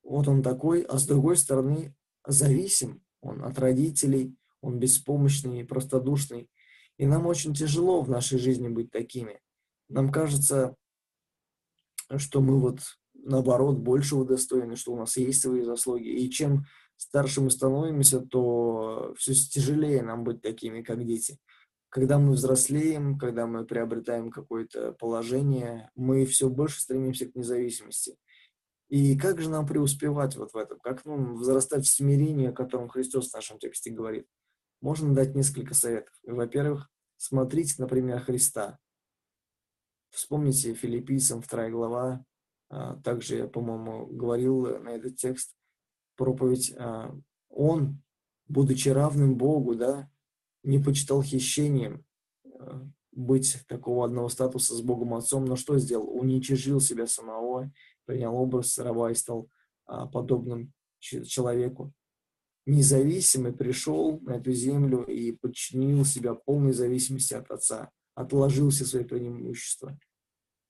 [0.03, 1.95] вот он такой, а с другой стороны,
[2.25, 6.49] зависим он от родителей, он беспомощный, простодушный.
[7.01, 9.41] И нам очень тяжело в нашей жизни быть такими.
[9.89, 10.75] Нам кажется,
[12.15, 12.81] что мы вот
[13.15, 16.09] наоборот большего достойны, что у нас есть свои заслуги.
[16.09, 16.65] И чем
[16.97, 21.39] старше мы становимся, то все тяжелее нам быть такими, как дети.
[21.89, 28.15] Когда мы взрослеем, когда мы приобретаем какое-то положение, мы все больше стремимся к независимости.
[28.89, 30.79] И как же нам преуспевать вот в этом?
[30.79, 34.27] Как нам возрастать в смирении, о котором Христос в нашем тексте говорит?
[34.81, 36.13] Можно дать несколько советов.
[36.23, 36.90] Во-первых,
[37.21, 38.79] смотрите, например, Христа.
[40.09, 42.25] Вспомните филиппийцам, вторая глава.
[42.69, 45.55] А, также я, по-моему, говорил на этот текст
[46.15, 46.73] проповедь.
[46.77, 47.15] А,
[47.49, 48.01] он,
[48.47, 50.09] будучи равным Богу, да,
[50.63, 52.03] не почитал хищением
[52.43, 56.09] а, быть такого одного статуса с Богом Отцом, но что сделал?
[56.09, 57.71] Уничижил себя самого,
[58.05, 59.47] принял образ раба и стал
[59.85, 61.93] подобным человеку
[62.71, 69.03] независимый пришел на эту землю и подчинил себя полной зависимости от Отца, отложил все свои
[69.03, 69.99] преимущества.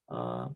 [0.07, 0.51] А,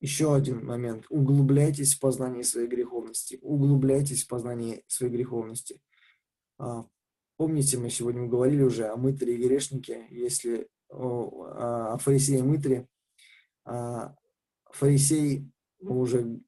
[0.00, 1.06] еще один момент.
[1.08, 3.38] Углубляйтесь в познании своей греховности.
[3.40, 5.80] Углубляйтесь в познании своей греховности.
[6.58, 6.84] А,
[7.36, 12.88] помните, мы сегодня говорили уже о мытаре и грешнике, если о, о фарисее и.
[13.64, 14.14] А,
[14.72, 15.50] фарисей
[15.80, 16.40] мы уже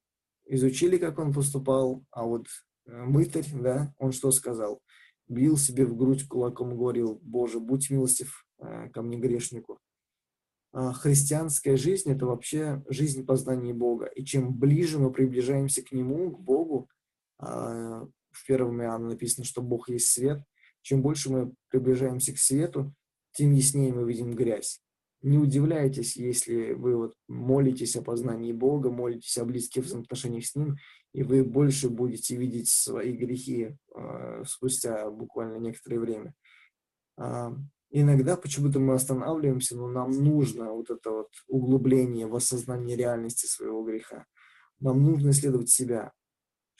[0.46, 2.46] изучили, как он поступал, а вот
[2.86, 4.80] э, мытарь, да, он что сказал?
[5.28, 9.78] Бил себе в грудь кулаком, говорил, Боже, будь милостив э, ко мне грешнику.
[10.72, 14.06] А христианская жизнь– это вообще жизнь познания Бога.
[14.06, 16.90] И чем ближе мы приближаемся к Нему, к Богу,
[17.38, 20.42] а, в первом Иоанна написано, что Бог есть свет,
[20.82, 22.94] чем больше мы приближаемся к свету,
[23.32, 24.82] тем яснее мы видим грязь.
[25.22, 30.76] Не удивляйтесь, если вы вот молитесь о познании Бога, молитесь о близких взаимоотношениях с Ним,
[31.12, 36.34] и вы больше будете видеть свои грехи э, спустя буквально некоторое время.
[37.18, 37.50] Э,
[37.90, 43.82] иногда почему-то мы останавливаемся, но нам нужно вот это вот углубление в осознание реальности своего
[43.82, 44.26] греха.
[44.80, 46.12] Нам нужно исследовать себя.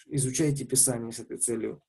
[0.07, 1.81] Изучайте Писание с этой целью.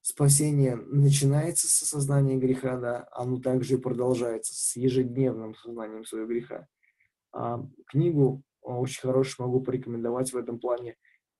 [0.00, 6.66] Спасение начинается с осознания греха, да, оно также и продолжается с ежедневным сознанием своего греха.
[7.32, 10.96] А, книгу очень хорошую могу порекомендовать в этом плане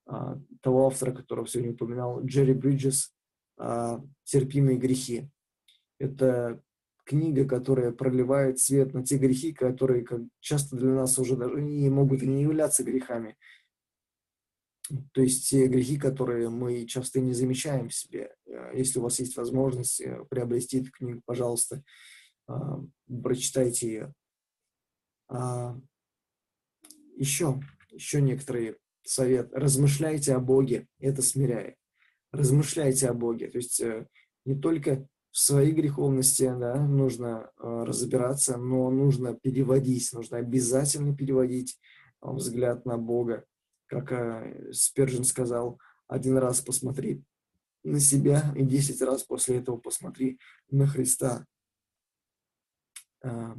[0.06, 3.14] а, того автора, которого сегодня упоминал, Джерри Бриджес
[3.58, 5.30] а, «Терпимые грехи».
[5.98, 6.62] Это
[7.04, 11.88] книга, которая проливает свет на те грехи, которые как часто для нас уже даже не
[11.88, 13.36] могут и не являться грехами.
[15.12, 18.34] То есть те грехи, которые мы часто не замечаем в себе.
[18.46, 21.82] Э, если у вас есть возможность э, приобрести эту книгу, пожалуйста,
[22.46, 22.80] а,
[23.22, 24.14] прочитайте ее.
[27.16, 27.60] Еще,
[27.90, 29.50] еще некоторые совет.
[29.52, 31.74] Размышляйте о Боге, это смиряет.
[32.32, 33.48] Размышляйте о Боге.
[33.48, 34.06] То есть э,
[34.46, 41.78] не только в своей греховности да, нужно разбираться, но нужно переводить, нужно обязательно переводить
[42.22, 43.44] взгляд на Бога.
[43.88, 47.24] Как э, Спержин сказал, один раз посмотри
[47.82, 50.38] на себя и десять раз после этого посмотри
[50.70, 51.46] на Христа.
[53.22, 53.54] Э,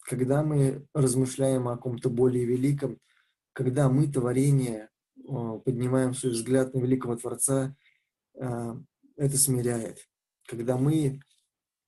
[0.00, 2.98] когда мы размышляем о ком-то более великом,
[3.52, 7.74] когда мы, творение, поднимаем свой взгляд на великого Творца,
[8.34, 8.74] э,
[9.16, 10.08] это смиряет.
[10.46, 11.20] Когда мы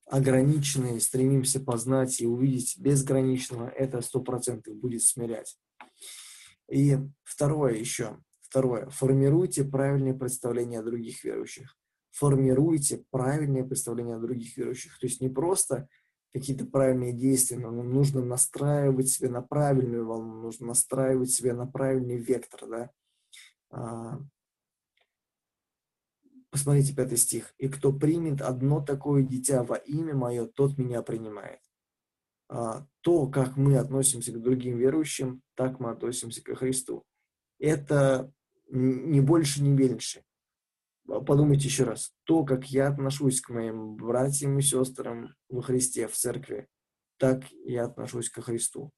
[0.06, 5.56] ограниченные стремимся познать и увидеть безграничного, это сто процентов будет смирять.
[6.70, 11.76] И второе еще, второе, формируйте правильное представление о других верующих.
[12.12, 14.98] Формируйте правильное представление о других верующих.
[14.98, 15.88] То есть не просто
[16.32, 22.18] какие-то правильные действия, но нужно настраивать себя на правильную волну, нужно настраивать себя на правильный
[22.18, 22.90] вектор, да.
[23.70, 24.20] А,
[26.50, 27.54] Посмотрите пятый стих.
[27.58, 31.60] «И кто примет одно такое дитя во имя мое, тот меня принимает».
[32.52, 37.04] А, то, как мы относимся к другим верующим, так мы относимся к Христу.
[37.60, 38.32] Это
[38.68, 40.24] не больше, не меньше.
[41.06, 42.12] Подумайте еще раз.
[42.24, 46.66] То, как я отношусь к моим братьям и сестрам во Христе, в церкви,
[47.18, 48.90] так я отношусь к Христу.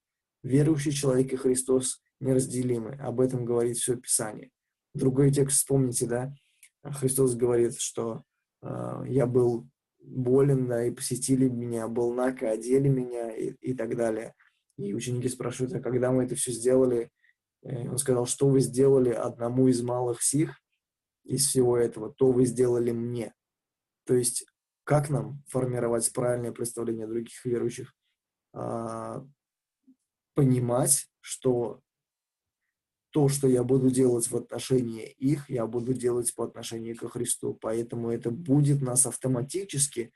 [0.43, 2.95] Верующий человек и Христос неразделимы.
[2.95, 4.51] Об этом говорит все Писание.
[4.95, 6.35] Другой текст вспомните, да?
[6.83, 8.25] Христос говорит, что
[8.63, 9.69] э, я был
[10.03, 14.35] болен, да, и посетили меня, был нака, одели меня и, и так далее.
[14.77, 17.11] И ученики спрашивают, а когда мы это все сделали?
[17.63, 20.61] И он сказал, что вы сделали одному из малых сих
[21.25, 23.33] из всего этого, то вы сделали мне.
[24.07, 24.45] То есть,
[24.85, 27.95] как нам формировать правильное представление других верующих?
[28.53, 29.25] А,
[30.35, 31.81] понимать, что
[33.13, 37.57] то, что я буду делать в отношении их, я буду делать по отношению к Христу.
[37.61, 40.13] Поэтому это будет нас автоматически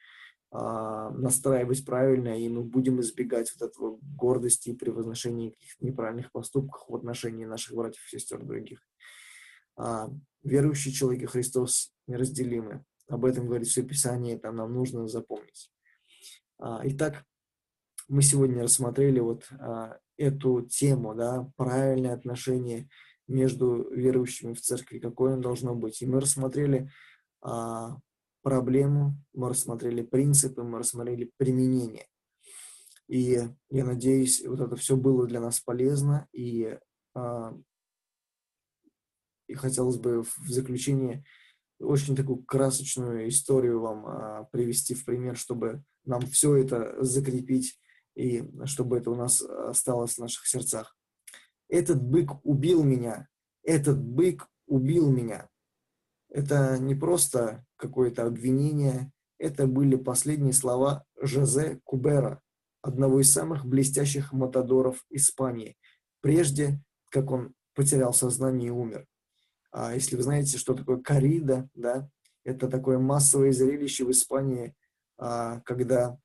[0.51, 6.89] а, настраивать правильно, и мы будем избегать вот этого гордости и превозношения каких-то неправильных поступков
[6.89, 8.81] в отношении наших братьев и сестер других.
[9.77, 10.09] А,
[10.43, 12.83] верующий человек и Христос неразделимы.
[13.09, 15.71] Об этом говорит все Писание, это нам нужно запомнить.
[16.59, 17.25] А, итак,
[18.09, 19.51] мы сегодня рассмотрели вот
[20.17, 22.89] эту тему, да, правильное отношение
[23.29, 26.01] между верующими в церкви, какое оно должно быть.
[26.01, 26.91] И мы рассмотрели
[27.43, 27.97] а,
[28.43, 32.07] проблему, мы рассмотрели принципы, мы рассмотрели применение.
[33.09, 33.41] И
[33.71, 36.29] я надеюсь, вот это все было для нас полезно.
[36.33, 36.79] И,
[37.15, 37.55] а,
[39.49, 41.25] и хотелось бы в заключение
[41.79, 47.79] очень такую красочную историю вам а, привести в пример, чтобы нам все это закрепить
[48.17, 50.97] и чтобы это у нас осталось в наших сердцах.
[51.69, 53.29] Этот бык убил меня,
[53.63, 55.49] этот бык убил меня.
[56.29, 62.41] Это не просто какое-то обвинение, это были последние слова Жозе Кубера,
[62.83, 65.77] одного из самых блестящих матадоров Испании,
[66.21, 69.07] прежде как он потерял сознание и умер.
[69.71, 72.09] А если вы знаете, что такое корида, да,
[72.45, 74.75] это такое массовое зрелище в Испании,
[75.19, 76.19] а, когда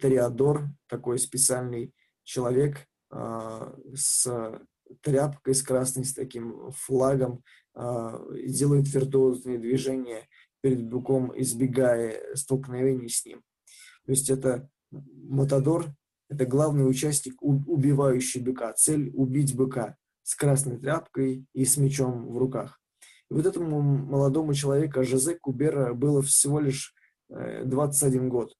[0.00, 4.60] Ториадор, такой специальный человек а, с
[5.02, 7.42] тряпкой с красной, с таким флагом,
[7.74, 10.28] а, делает виртуозные движения
[10.60, 13.42] перед быком, избегая столкновений с ним.
[14.04, 15.86] То есть это Матадор,
[16.28, 18.72] это главный участник, убивающий быка.
[18.72, 22.80] Цель– убить быка с красной тряпкой и с мечом в руках.
[23.30, 26.94] И вот этому молодому человеку, Жозе Кубера, было всего лишь
[27.28, 28.56] 21 э, год.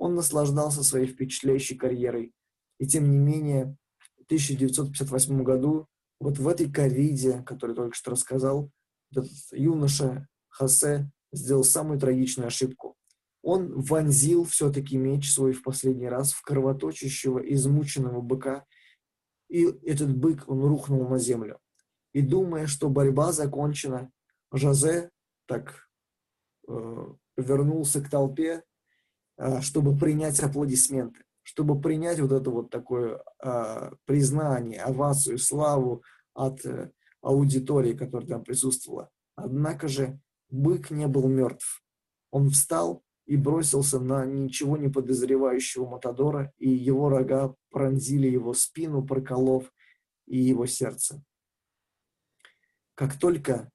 [0.00, 2.32] Он наслаждался своей впечатляющей карьерой.
[2.78, 5.88] И тем не менее, в 1958 году,
[6.18, 8.70] вот в этой ковиде, который только что рассказал,
[9.12, 12.96] этот юноша Хосе сделал самую трагичную ошибку.
[13.42, 18.64] Он вонзил все-таки меч свой в последний раз в кровоточащего, измученного быка,
[19.50, 21.58] и этот бык, он рухнул на землю.
[22.14, 24.10] И думая, что борьба закончена,
[24.50, 25.10] Жозе
[25.46, 25.90] так
[26.66, 28.64] э, вернулся к толпе,
[29.62, 36.02] чтобы принять аплодисменты, чтобы принять вот это вот такое э, признание, овацию, славу
[36.34, 36.90] от э,
[37.22, 39.10] аудитории, которая там присутствовала.
[39.36, 40.20] Однако же
[40.50, 41.82] бык не был мертв.
[42.30, 49.04] Он встал и бросился на ничего не подозревающего Матадора, и его рога пронзили его спину,
[49.04, 49.72] проколов
[50.26, 51.22] и его сердце.
[52.94, 53.70] Как только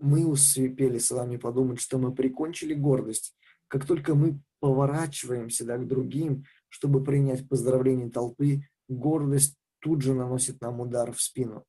[0.00, 3.34] мы успели с вами подумать, что мы прикончили гордость,
[3.66, 10.60] как только мы поворачиваемся да, к другим, чтобы принять поздравление толпы, гордость тут же наносит
[10.60, 11.64] нам удар в спину.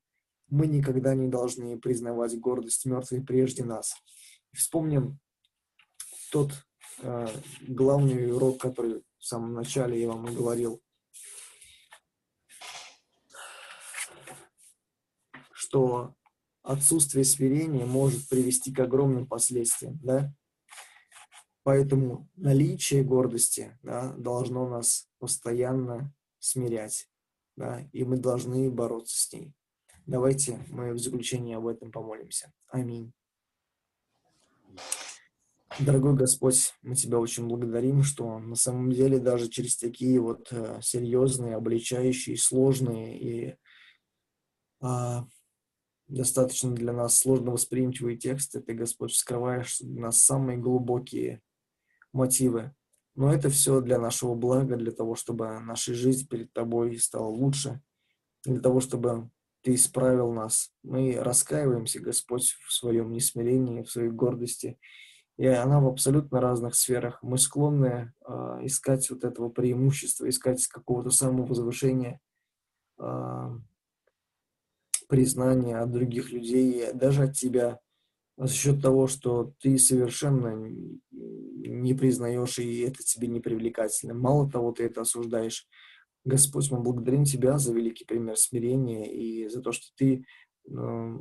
[0.48, 3.94] Мы никогда не должны признавать гордость мертвой прежде нас.
[4.52, 5.20] Вспомним
[6.32, 6.52] тот
[7.02, 7.28] э,
[7.68, 10.82] главный урок, который в самом начале я вам и говорил,
[15.52, 16.14] что
[16.62, 20.32] отсутствие смирения может привести к огромным последствиям, да?
[21.70, 27.08] Поэтому наличие гордости да, должно нас постоянно смирять,
[27.54, 29.54] да, и мы должны бороться с ней.
[30.04, 32.52] Давайте мы в заключение об этом помолимся.
[32.70, 33.12] Аминь.
[35.78, 40.80] Дорогой Господь, мы Тебя очень благодарим, что на самом деле даже через такие вот э,
[40.82, 43.56] серьезные, обличающие, сложные и
[44.80, 45.24] а,
[46.08, 51.40] достаточно для нас сложно восприимчивые тексты, Ты, Господь, скрываешь для нас самые глубокие
[52.12, 52.74] мотивы.
[53.14, 57.80] Но это все для нашего блага, для того, чтобы наша жизнь перед Тобой стала лучше,
[58.44, 59.30] для того, чтобы
[59.62, 60.72] Ты исправил нас.
[60.82, 64.78] Мы раскаиваемся, Господь, в своем несмирении, в своей гордости,
[65.36, 67.18] и она в абсолютно разных сферах.
[67.22, 68.32] Мы склонны э,
[68.62, 72.20] искать вот этого преимущества, искать какого-то самовозвышения,
[72.98, 73.58] э,
[75.08, 77.80] признания от других людей, даже от тебя,
[78.46, 80.56] за счет того, что ты совершенно
[81.10, 84.14] не признаешь, и это тебе не привлекательно.
[84.14, 85.68] Мало того, ты это осуждаешь.
[86.24, 90.24] Господь, мы благодарим Тебя за великий пример смирения и за то, что Ты
[90.68, 91.18] э,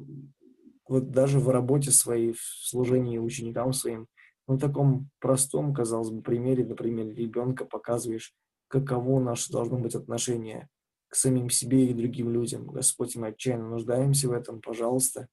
[0.87, 4.07] вот даже в работе своей, в служении ученикам своим,
[4.47, 8.33] на таком простом, казалось бы, примере, на примере ребенка показываешь,
[8.69, 10.69] каково наше должно быть отношение
[11.09, 12.67] к самим себе и другим людям.
[12.67, 15.27] Господь, мы отчаянно нуждаемся в этом, пожалуйста,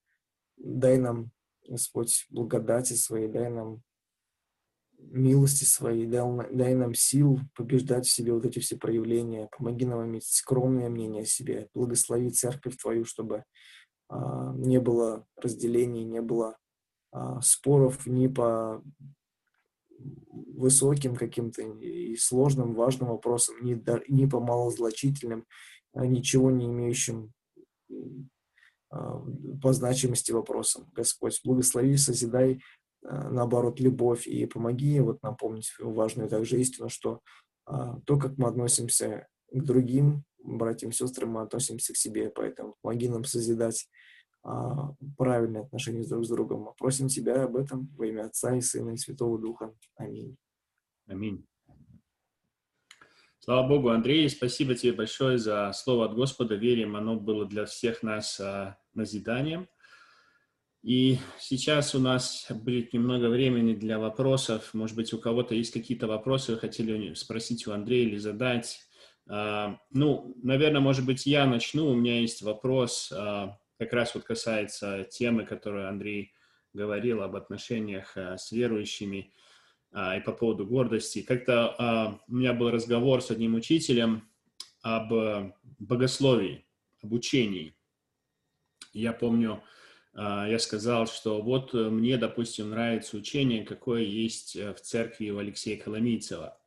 [0.57, 1.31] дай нам,
[1.69, 3.83] Господь, благодати своей, дай нам
[4.99, 10.07] милости своей, дай, дай нам сил побеждать в себе вот эти все проявления, помоги нам
[10.07, 13.45] иметь скромное мнение о себе, благослови церковь Твою, чтобы
[14.09, 16.57] а, не было разделений, не было
[17.13, 18.83] а, споров ни по
[19.99, 25.47] высоким каким-то и сложным, важным вопросам, ни, ни по малозначительным,
[25.93, 27.33] а, ничего не имеющим
[28.89, 30.89] по значимости вопросам.
[30.93, 32.63] Господь, благослови, созидай,
[33.03, 37.21] наоборот, любовь и помоги вот напомнить важную также истину, что
[37.65, 43.09] то, как мы относимся к другим, братьям и сестрам, мы относимся к себе, поэтому помоги
[43.09, 43.89] нам созидать
[44.43, 46.63] а, правильные отношения друг с другом.
[46.63, 49.75] Мы просим Тебя об этом во имя Отца и Сына и Святого Духа.
[49.97, 50.37] Аминь.
[51.09, 51.45] Аминь.
[53.49, 56.57] Слава Богу, Андрей, спасибо тебе большое за слово от Господа.
[56.57, 59.69] Верим, оно было для всех нас а, назиданием.
[60.83, 64.75] И сейчас у нас будет немного времени для вопросов.
[64.75, 68.81] Может быть, у кого-то есть какие-то вопросы, вы хотели спросить у Андрея или задать.
[69.29, 71.87] А, ну, наверное, может быть, я начну.
[71.87, 76.33] У меня есть вопрос, а, как раз вот касается темы, которую Андрей
[76.73, 79.33] говорил об отношениях с верующими
[79.93, 81.23] и по поводу гордости.
[81.23, 84.29] Как-то у меня был разговор с одним учителем
[84.83, 85.13] об
[85.79, 86.67] богословии,
[87.03, 87.75] об учении.
[88.93, 89.63] Я помню,
[90.15, 96.59] я сказал, что вот мне, допустим, нравится учение, какое есть в церкви у Алексея Коломийцева.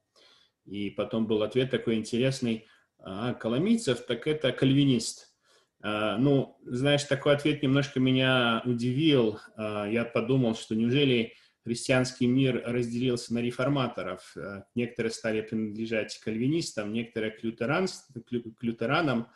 [0.65, 2.67] И потом был ответ такой интересный,
[2.99, 5.33] а, Коломийцев, так это кальвинист.
[5.81, 9.39] А, ну, знаешь, такой ответ немножко меня удивил.
[9.55, 11.33] А, я подумал, что неужели
[11.69, 14.35] христианский мир разделился на реформаторов.
[14.35, 19.27] А, некоторые стали принадлежать кальвинистам, некоторые к, лютеран, к лютеранам.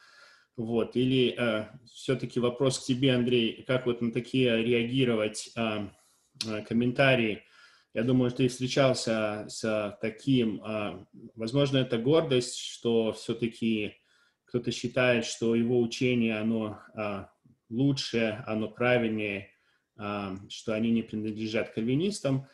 [0.57, 0.95] Вот.
[0.95, 5.89] Или э, все-таки вопрос к тебе, Андрей, как вот на такие реагировать э,
[6.67, 7.43] комментарии?
[7.93, 11.05] Я думаю, ты встречался с таким, э,
[11.35, 13.95] возможно, это гордость, что все-таки
[14.45, 17.29] кто-то считает, что его учение, оно а,
[17.69, 19.49] лучше, оно правильнее,
[19.95, 22.47] что они не принадлежат кальвинистам,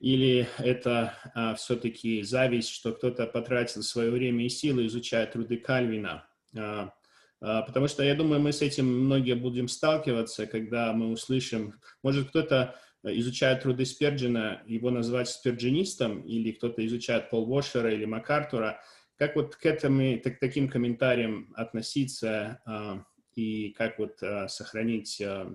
[0.00, 6.28] или это а, все-таки зависть, что кто-то потратил свое время и силы, изучая труды Кальвина.
[6.56, 6.92] А,
[7.40, 12.28] а, потому что я думаю, мы с этим многие будем сталкиваться, когда мы услышим, может
[12.28, 18.80] кто-то изучает труды Сперджина, его назвать сперджинистом, или кто-то изучает Пол Вошера или МакАртура–
[19.18, 23.04] как вот к этому, к таким комментариям относиться а,
[23.34, 25.52] и как вот а, сохранить а,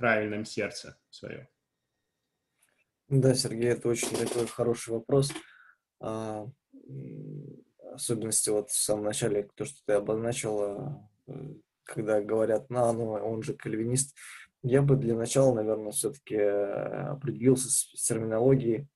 [0.00, 1.48] правильным сердце свое?
[3.08, 5.30] Да, Сергей, это очень такой хороший вопрос.
[6.00, 6.48] А,
[7.92, 11.06] особенности вот в самом начале, то, что ты обозначил,
[11.84, 14.16] когда говорят, на, ну, он же кальвинист,
[14.62, 18.88] я бы для начала, наверное, все-таки определился с терминологией.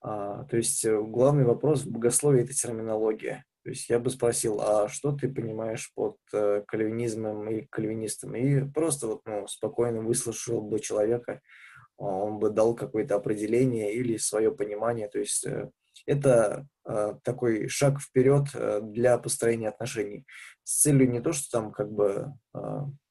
[0.00, 3.44] А, то есть э, главный вопрос в богословии– это терминология.
[3.64, 8.34] То есть я бы спросил, а что ты понимаешь под э, кальвинизмом и кальвинистом?
[8.34, 11.40] И просто вот, ну, спокойно выслушал бы человека,
[11.98, 15.08] а, он бы дал какое-то определение или свое понимание.
[15.08, 15.70] То есть э,
[16.06, 20.26] это э, такой шаг вперед э, для построения отношений
[20.64, 22.58] с целью не то, что там как бы э,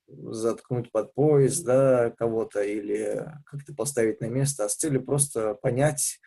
[0.07, 6.19] заткнуть под пояс, да, кого-то или как-то поставить на место, а с целью просто понять,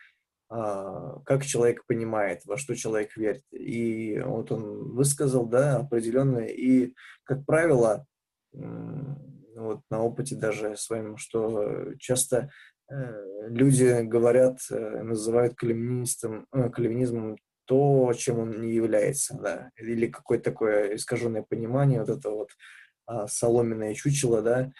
[0.47, 3.43] как человек понимает, во что человек верит.
[3.51, 6.47] И вот он высказал, да, определенное.
[6.47, 6.93] И,
[7.23, 8.05] как правило,
[9.55, 12.49] вот на опыте даже своем, что часто
[12.89, 20.07] э, люди говорят, э, называют кальвинистом, э, кальвинизмом то, чем он не является, да, или
[20.07, 22.49] какое-то такое искаженное понимание, вот это вот
[23.07, 24.71] а, соломенное чучело, да,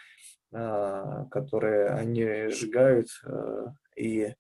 [0.54, 3.08] а, которое они сжигают,
[3.96, 4.36] и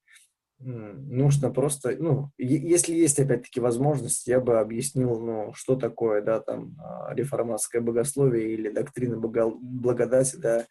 [0.60, 6.76] нужно просто, ну, если есть опять-таки возможность, я бы объяснил, ну, что такое, да, там,
[6.80, 10.66] а, реформатское богословие или доктрина благодати, да,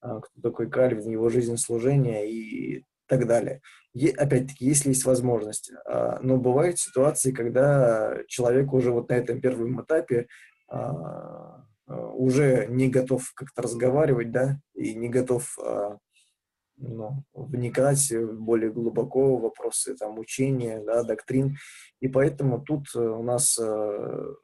[0.00, 3.60] а, кто такой Кальвин, его жизнь служения и так далее.
[3.92, 5.70] И, опять-таки, если есть возможность.
[5.86, 10.26] А, но бывают ситуации, когда человек уже вот на этом первом этапе
[11.86, 15.56] уже не готов как-то разговаривать, да, и не готов
[16.76, 21.56] ну, вникать более глубоко в вопросы там, учения, да, доктрин.
[22.00, 24.34] И поэтому тут э, у нас э,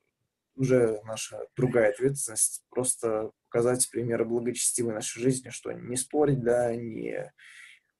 [0.54, 7.30] уже наша другая ответственность просто показать примеры благочестивой нашей жизни, что не спорить, да, не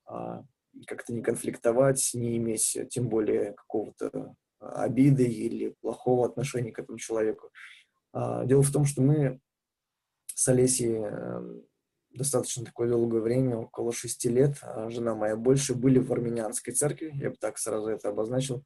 [0.07, 0.43] а,
[0.87, 7.51] как-то не конфликтовать, не иметь тем более какого-то обиды или плохого отношения к этому человеку.
[8.13, 9.41] А, дело в том, что мы
[10.35, 11.65] с Олесей эм,
[12.15, 17.13] достаточно такое долгое время, около шести лет, а жена моя больше были в армянской церкви,
[17.15, 18.65] я бы так сразу это обозначил,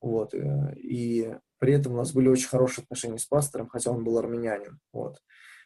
[0.00, 4.04] вот, э, и при этом у нас были очень хорошие отношения с пастором, хотя он
[4.04, 5.22] был армянянин, вот.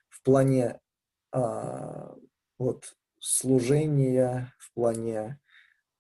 [0.09, 0.81] В плане
[1.33, 2.15] а,
[2.59, 5.39] вот служения, в плане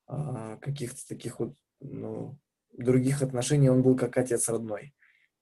[0.07, 2.39] а, каких-то таких вот, ну,
[2.73, 4.95] других отношений он был как отец родной.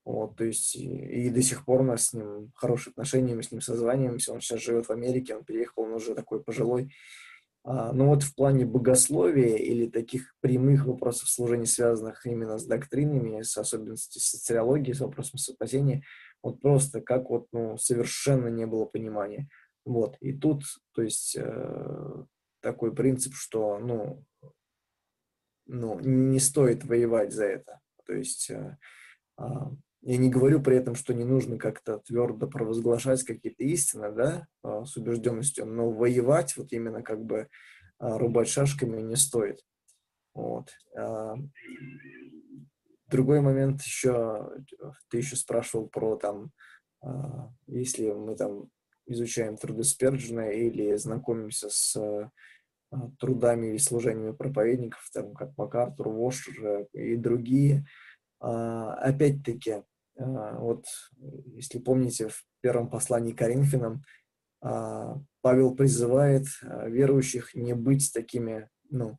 [0.08, 3.42] Вот, то есть и, и до сих пор у нас с ним хорошие отношения, мы
[3.42, 6.94] с ним созваниваемся, он сейчас живет в Америке, он переехал, он уже такой пожилой.
[7.62, 13.42] А, но вот в плане богословия или таких прямых вопросов служения, связанных именно с доктринами,
[13.42, 16.02] с особенностями социологии, с вопросом спасения,
[16.42, 19.46] вот просто как вот, ну, совершенно не было понимания.
[19.84, 20.62] Вот, и тут,
[20.94, 22.24] то есть, э,
[22.62, 24.24] такой принцип, что, ну,
[25.66, 27.80] ну, не стоит воевать за это.
[28.06, 28.78] То есть, э,
[29.38, 29.44] э,
[30.02, 34.84] я не говорю при этом, что не нужно как-то твердо провозглашать какие-то истины, да, а,
[34.84, 37.48] с убежденностью, но воевать, вот именно как бы
[37.98, 39.60] а, рубать шашками не стоит.
[40.34, 40.70] Вот.
[40.96, 41.34] А,
[43.08, 44.50] другой момент еще,
[45.10, 46.52] ты еще спрашивал про там,
[47.66, 48.70] если мы там
[49.06, 52.30] изучаем труды Сперджина или знакомимся с
[53.18, 57.86] трудами и служениями проповедников, там, как МакАртур, Вошер и другие,
[58.40, 59.84] опять-таки,
[60.18, 60.84] вот,
[61.54, 64.02] если помните, в первом послании Коринфянам
[64.60, 69.18] а, Павел призывает а, верующих не быть такими, ну,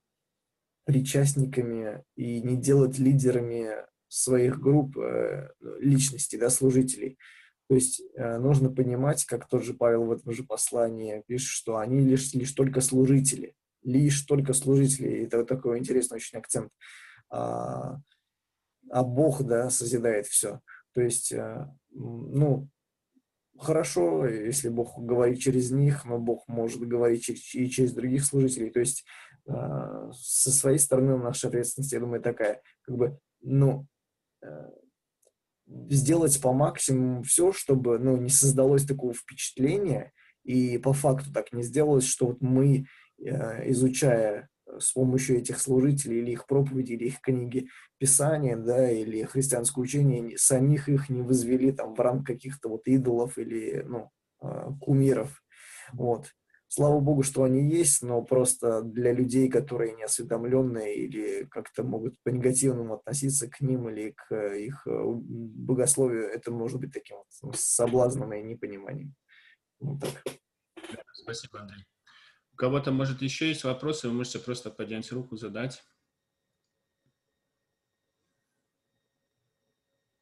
[0.86, 3.70] причастниками и не делать лидерами
[4.08, 7.20] своих групп э, личностей, да, служителей.
[7.68, 11.78] То есть э, нужно понимать, как тот же Павел в этом же послании пишет, что
[11.78, 13.54] они лишь, лишь только служители,
[13.84, 15.26] лишь только служители.
[15.26, 16.72] Это вот такой интересный очень акцент.
[17.30, 18.00] А,
[18.90, 20.60] а Бог, да, созидает все.
[21.00, 22.68] То есть, э, ну,
[23.58, 28.70] хорошо, если Бог говорит через них, но Бог может говорить и через других служителей.
[28.70, 29.06] То есть
[29.48, 33.88] э, со своей стороны наша ответственность, я думаю, такая, как бы, ну,
[34.44, 34.72] э,
[35.88, 40.12] сделать по максимуму все, чтобы, ну, не создалось такого впечатления,
[40.44, 46.32] и по факту так не сделалось, что вот мы, изучая с помощью этих служителей или
[46.32, 51.96] их проповеди, или их книги Писания, да, или христианское учение, самих их не возвели там
[51.96, 54.10] в ранг каких-то вот идолов или, ну,
[54.41, 55.44] а, кумиров.
[55.94, 56.28] Вот.
[56.68, 62.94] Слава Богу, что они есть, но просто для людей, которые неосведомленные или как-то могут по-негативному
[62.94, 68.34] относиться к ним или к их э, богословию, это может быть таким вот ну, соблазном
[68.34, 69.16] и непониманием.
[69.80, 70.24] Вот так.
[71.12, 71.86] Спасибо, Андрей
[72.60, 75.81] кого-то, может, еще есть вопросы, вы можете просто поднять руку, задать.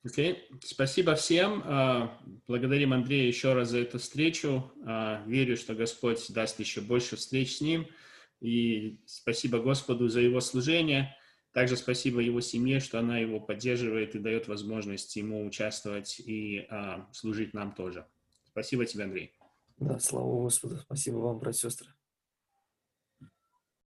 [0.05, 0.61] Окей, okay.
[0.63, 1.63] спасибо всем.
[1.65, 4.71] А, благодарим Андрея еще раз за эту встречу.
[4.85, 7.87] А, верю, что Господь даст еще больше встреч с ним.
[8.39, 11.17] И спасибо Господу за его служение.
[11.53, 17.09] Также спасибо его семье, что она его поддерживает и дает возможность ему участвовать и а,
[17.11, 18.05] служить нам тоже.
[18.45, 19.33] Спасибо тебе, Андрей.
[19.79, 20.77] Да, слава Господу.
[20.77, 21.96] Спасибо вам, братья и сестры.